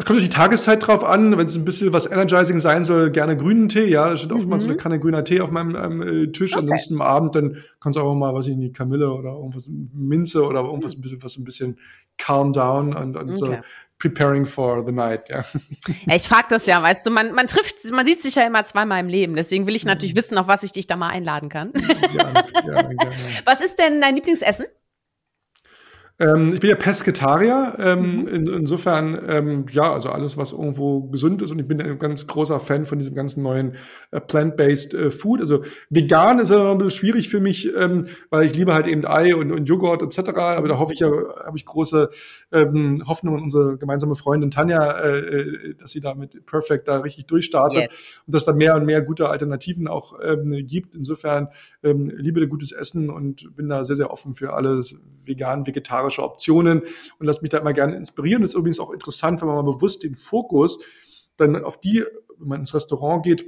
[0.00, 3.10] Es kommt durch die Tageszeit drauf an, wenn es ein bisschen was energizing sein soll,
[3.10, 4.68] gerne grünen Tee, ja, da steht oftmals mhm.
[4.68, 6.52] so eine Kanne grüner Tee auf meinem ähm, Tisch.
[6.54, 6.62] Okay.
[6.62, 10.46] Ansonsten am Abend, dann kannst du auch mal, was ich nicht, Kamille oder irgendwas, Minze
[10.46, 11.00] oder irgendwas, mhm.
[11.00, 11.78] ein bisschen, was ein bisschen
[12.16, 13.36] calm down und, und okay.
[13.36, 13.56] so
[13.98, 15.44] preparing for the night, ja.
[16.06, 18.64] ja ich frage das ja, weißt du, man, man trifft, man sieht sich ja immer
[18.64, 20.18] zweimal im Leben, deswegen will ich natürlich mhm.
[20.18, 21.72] wissen, auf was ich dich da mal einladen kann.
[21.74, 23.14] Gerne, gerne, gerne.
[23.44, 24.64] Was ist denn dein Lieblingsessen?
[26.20, 27.74] Ähm, ich bin ja Pesketarier.
[27.78, 28.28] Ähm, mhm.
[28.28, 31.50] in, insofern, ähm, ja, also alles, was irgendwo gesund ist.
[31.50, 33.76] Und ich bin ein ganz großer Fan von diesem ganzen neuen
[34.10, 35.40] äh, plant-based äh, Food.
[35.40, 39.06] Also vegan ist ja ein bisschen schwierig für mich, ähm, weil ich liebe halt eben
[39.06, 40.30] Ei und, und Joghurt etc.
[40.36, 42.10] Aber da hoffe ich ja, habe ich große
[42.52, 46.98] ähm, Hoffnung an unsere gemeinsame Freundin Tanja, äh, äh, dass sie da mit Perfect da
[46.98, 48.22] richtig durchstartet yes.
[48.26, 50.94] und dass da mehr und mehr gute Alternativen auch ähm, gibt.
[50.94, 51.48] Insofern
[51.82, 56.22] ähm, liebe gutes Essen und bin da sehr, sehr offen für alles vegan, vegetarisch vegetarische
[56.22, 56.82] Optionen
[57.18, 58.42] und lasse mich da immer gerne inspirieren.
[58.42, 60.78] Das ist übrigens auch interessant, wenn man mal bewusst den Fokus
[61.36, 62.04] dann auf die,
[62.38, 63.44] wenn man ins Restaurant geht,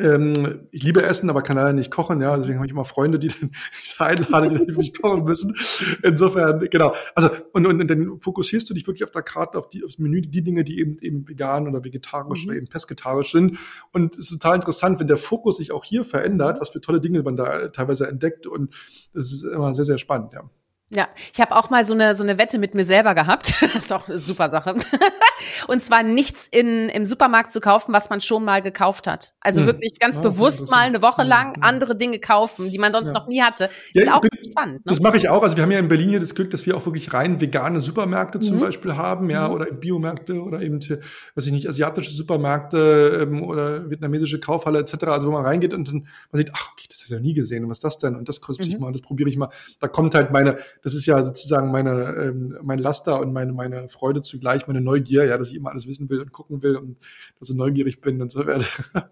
[0.00, 2.36] ähm, ich liebe Essen, aber kann leider nicht kochen, ja.
[2.36, 3.50] Deswegen habe ich immer Freunde, die dann
[3.82, 5.54] ich einladen, die nicht kochen müssen.
[6.02, 6.94] Insofern, genau.
[7.14, 9.98] Also, und, und, und dann fokussierst du dich wirklich auf der Karte, auf die, aufs
[9.98, 12.50] Menü, die Dinge, die eben, eben vegan oder vegetarisch mhm.
[12.50, 13.58] oder eben pesketarisch sind.
[13.92, 17.00] Und es ist total interessant, wenn der Fokus sich auch hier verändert, was für tolle
[17.00, 18.46] Dinge man da teilweise entdeckt.
[18.46, 18.74] Und
[19.12, 20.48] das ist immer sehr, sehr spannend, ja.
[20.92, 23.54] Ja, ich habe auch mal so eine so eine Wette mit mir selber gehabt.
[23.74, 24.74] das ist auch eine super Sache.
[25.68, 29.32] und zwar nichts in im Supermarkt zu kaufen, was man schon mal gekauft hat.
[29.40, 29.68] Also hm.
[29.68, 33.08] wirklich ganz ja, bewusst mal eine Woche lang ja, andere Dinge kaufen, die man sonst
[33.08, 33.14] ja.
[33.14, 33.70] noch nie hatte.
[33.94, 34.78] Ist auch bin, spannend.
[34.78, 34.82] Ne?
[34.86, 35.44] Das mache ich auch.
[35.44, 37.80] Also wir haben ja in Berlin hier das Glück, dass wir auch wirklich rein vegane
[37.80, 38.60] Supermärkte zum mhm.
[38.60, 39.54] Beispiel haben, ja, mhm.
[39.54, 45.04] oder Biomärkte oder eben, weiß ich nicht, asiatische Supermärkte ähm, oder vietnamesische Kaufhalle etc.
[45.04, 47.34] Also wo man reingeht und dann man sieht, ach okay, das habe ich ja nie
[47.34, 47.62] gesehen.
[47.62, 48.16] Und was ist das denn?
[48.16, 48.72] Und das kostet mhm.
[48.72, 49.50] ich mal, das probiere ich mal.
[49.78, 53.88] Da kommt halt meine das ist ja sozusagen meine, ähm, mein Laster und meine, meine
[53.88, 56.96] Freude zugleich, meine Neugier, ja, dass ich immer alles wissen will und gucken will und
[57.38, 58.66] dass ich neugierig bin und so werde.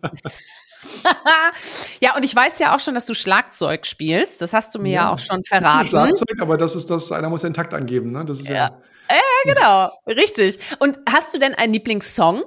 [2.00, 4.40] ja, und ich weiß ja auch schon, dass du Schlagzeug spielst.
[4.40, 5.88] Das hast du mir ja, ja auch schon verraten.
[5.88, 8.24] Schlagzeug, aber das ist das, einer muss ja intakt angeben, ne?
[8.24, 8.54] Das ist ja.
[8.54, 8.82] ja.
[9.10, 10.58] Ja, genau, richtig.
[10.80, 12.44] Und hast du denn einen Lieblingssong?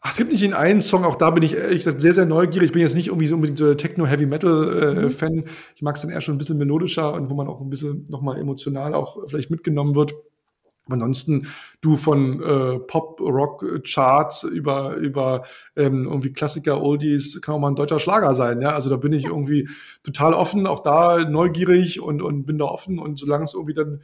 [0.00, 2.24] Ach, es gibt nicht in einen Song, auch da bin ich ehrlich gesagt sehr, sehr
[2.24, 2.66] neugierig.
[2.66, 5.32] Ich bin jetzt nicht irgendwie so unbedingt so der Techno-Heavy-Metal-Fan.
[5.32, 5.44] Äh, mhm.
[5.74, 8.04] Ich mag es dann eher schon ein bisschen melodischer und wo man auch ein bisschen
[8.08, 10.14] nochmal emotional auch vielleicht mitgenommen wird.
[10.88, 11.48] Ansonsten
[11.80, 15.44] du von äh, Pop-Rock-Charts über über
[15.76, 18.62] ähm, irgendwie Klassiker, Oldies, kann auch mal ein deutscher Schlager sein.
[18.62, 19.68] Ja, also da bin ich irgendwie
[20.02, 24.00] total offen, auch da neugierig und und bin da offen und solange es irgendwie dann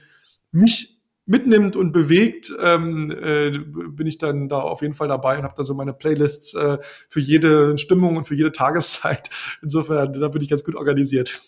[0.52, 0.93] mich
[1.26, 5.54] mitnimmt und bewegt, ähm, äh, bin ich dann da auf jeden Fall dabei und habe
[5.56, 9.30] da so meine Playlists äh, für jede Stimmung und für jede Tageszeit.
[9.62, 11.40] Insofern, da bin ich ganz gut organisiert.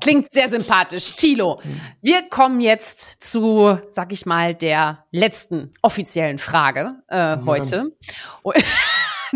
[0.00, 1.14] Klingt sehr sympathisch.
[1.14, 1.60] Tilo,
[2.02, 7.92] wir kommen jetzt zu, sag ich mal, der letzten offiziellen Frage äh, heute.
[8.44, 8.52] Ja.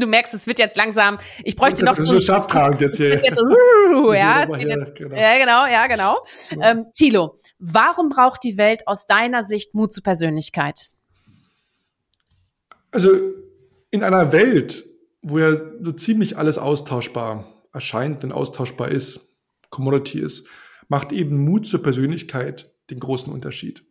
[0.01, 1.19] Du merkst, es wird jetzt langsam.
[1.45, 2.15] Ich bräuchte noch so.
[2.15, 3.11] Das ist jetzt hier.
[3.23, 5.17] Jetzt, uh, ja, jetzt, genau.
[5.17, 6.19] ja, genau, ja, genau.
[6.51, 6.71] Ja.
[6.71, 10.91] Ähm, Thilo, warum braucht die Welt aus deiner Sicht Mut zur Persönlichkeit?
[12.93, 13.11] Also
[13.91, 14.85] in einer Welt,
[15.23, 19.21] wo ja so ziemlich alles austauschbar erscheint und austauschbar ist,
[19.71, 20.49] Commodity ist,
[20.89, 23.85] macht eben Mut zur Persönlichkeit den großen Unterschied.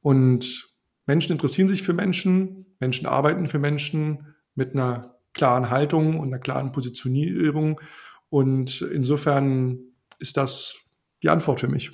[0.00, 0.72] Und
[1.06, 6.38] Menschen interessieren sich für Menschen, Menschen arbeiten für Menschen mit einer klaren Haltung und einer
[6.38, 7.80] klaren Positionierung.
[8.28, 9.80] Und insofern
[10.18, 10.76] ist das
[11.22, 11.90] die Antwort für mich.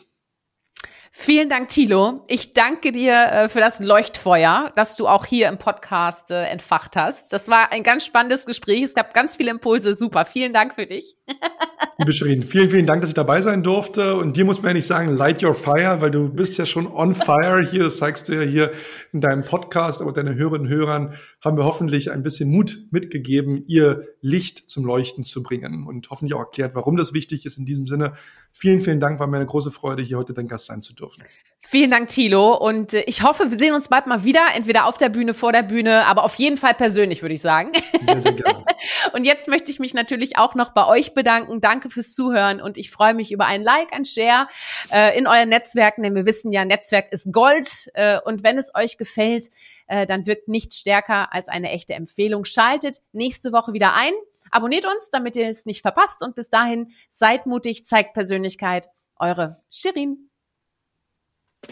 [1.10, 2.24] Vielen Dank, Thilo.
[2.28, 6.96] Ich danke dir äh, für das Leuchtfeuer, das du auch hier im Podcast äh, entfacht
[6.96, 7.32] hast.
[7.32, 8.82] Das war ein ganz spannendes Gespräch.
[8.82, 9.94] Es gab ganz viele Impulse.
[9.94, 10.26] Super.
[10.26, 11.16] Vielen Dank für dich.
[11.98, 14.16] Liebe Shirin, vielen, vielen Dank, dass ich dabei sein durfte.
[14.16, 16.86] Und dir muss man ja nicht sagen, light your fire, weil du bist ja schon
[16.86, 17.84] on fire hier.
[17.84, 18.70] Das zeigst du ja hier
[19.12, 20.00] in deinem Podcast.
[20.00, 21.14] Aber deine Hörerinnen und Hörern
[21.44, 26.34] haben wir hoffentlich ein bisschen Mut mitgegeben, ihr Licht zum Leuchten zu bringen und hoffentlich
[26.34, 27.58] auch erklärt, warum das wichtig ist.
[27.58, 28.12] In diesem Sinne,
[28.52, 29.18] vielen, vielen Dank.
[29.18, 31.24] War mir eine große Freude, hier heute dein Gast sein zu dürfen.
[31.60, 32.56] Vielen Dank, Thilo.
[32.56, 35.52] Und äh, ich hoffe, wir sehen uns bald mal wieder, entweder auf der Bühne, vor
[35.52, 37.72] der Bühne, aber auf jeden Fall persönlich, würde ich sagen.
[38.00, 38.64] Sehr, sehr gerne.
[39.12, 41.60] und jetzt möchte ich mich natürlich auch noch bei euch bedanken.
[41.68, 44.46] Danke fürs Zuhören und ich freue mich über ein Like, ein Share
[44.90, 47.90] äh, in euren Netzwerken, denn wir wissen ja, Netzwerk ist Gold.
[47.92, 49.50] Äh, und wenn es euch gefällt,
[49.86, 52.46] äh, dann wirkt nichts stärker als eine echte Empfehlung.
[52.46, 54.12] Schaltet nächste Woche wieder ein.
[54.50, 56.22] Abonniert uns, damit ihr es nicht verpasst.
[56.22, 58.86] Und bis dahin, seid mutig, zeigt Persönlichkeit.
[59.16, 60.30] Eure Shirin.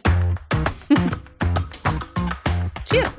[2.84, 3.18] Cheers!